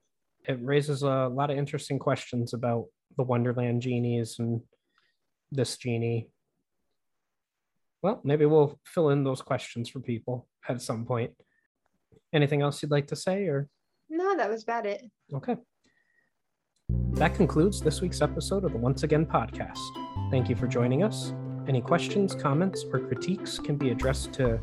it 0.47 0.57
raises 0.61 1.03
a 1.03 1.27
lot 1.27 1.49
of 1.49 1.57
interesting 1.57 1.99
questions 1.99 2.53
about 2.53 2.85
the 3.17 3.23
Wonderland 3.23 3.81
genies 3.81 4.37
and 4.39 4.61
this 5.51 5.77
genie. 5.77 6.29
Well, 8.01 8.21
maybe 8.23 8.45
we'll 8.45 8.79
fill 8.85 9.09
in 9.09 9.23
those 9.23 9.41
questions 9.41 9.89
for 9.89 9.99
people 9.99 10.47
at 10.67 10.81
some 10.81 11.05
point. 11.05 11.31
Anything 12.33 12.61
else 12.61 12.81
you'd 12.81 12.91
like 12.91 13.07
to 13.07 13.15
say, 13.15 13.47
or 13.47 13.67
no 14.09 14.35
that 14.37 14.49
was 14.49 14.63
about 14.63 14.85
it 14.85 15.03
okay? 15.33 15.57
That 17.13 17.35
concludes 17.35 17.79
this 17.79 18.01
week's 18.01 18.21
episode 18.21 18.63
of 18.63 18.71
the 18.71 18.77
Once 18.77 19.03
Again 19.03 19.25
podcast. 19.25 19.77
Thank 20.31 20.49
you 20.49 20.55
for 20.55 20.65
joining 20.65 21.03
us. 21.03 21.33
Any 21.67 21.79
questions, 21.79 22.33
comments, 22.33 22.83
or 22.91 22.99
critiques 22.99 23.59
can 23.59 23.75
be 23.75 23.91
addressed 23.91 24.33
to 24.33 24.59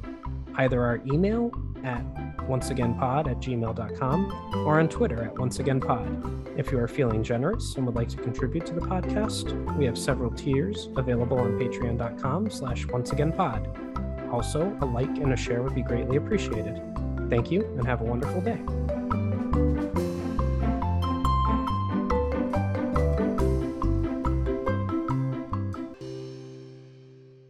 either 0.57 0.83
our 0.83 1.01
email 1.07 1.53
at 1.85 2.05
onceagainpod 2.49 3.31
at 3.31 3.39
gmail.com 3.39 4.65
or 4.67 4.81
on 4.81 4.89
Twitter 4.89 5.23
at 5.23 5.35
onceagainpod. 5.37 6.59
If 6.59 6.73
you 6.73 6.79
are 6.81 6.89
feeling 6.89 7.23
generous 7.23 7.77
and 7.77 7.87
would 7.87 7.95
like 7.95 8.09
to 8.11 8.17
contribute 8.17 8.67
to 8.67 8.75
the 8.75 8.81
podcast, 8.81 9.77
we 9.79 9.85
have 9.85 9.97
several 9.97 10.33
tiers 10.33 10.89
available 10.97 11.39
on 11.39 11.53
patreon.com 11.53 12.51
slash 12.51 12.85
onceagainpod. 12.87 14.33
Also, 14.33 14.77
a 14.81 14.85
like 14.85 15.09
and 15.19 15.33
a 15.33 15.37
share 15.37 15.63
would 15.63 15.75
be 15.75 15.83
greatly 15.83 16.17
appreciated. 16.17 16.83
Thank 17.31 17.51
you 17.51 17.65
and 17.79 17.87
have 17.87 18.01
a 18.01 18.05
wonderful 18.05 18.41
day. 18.41 18.61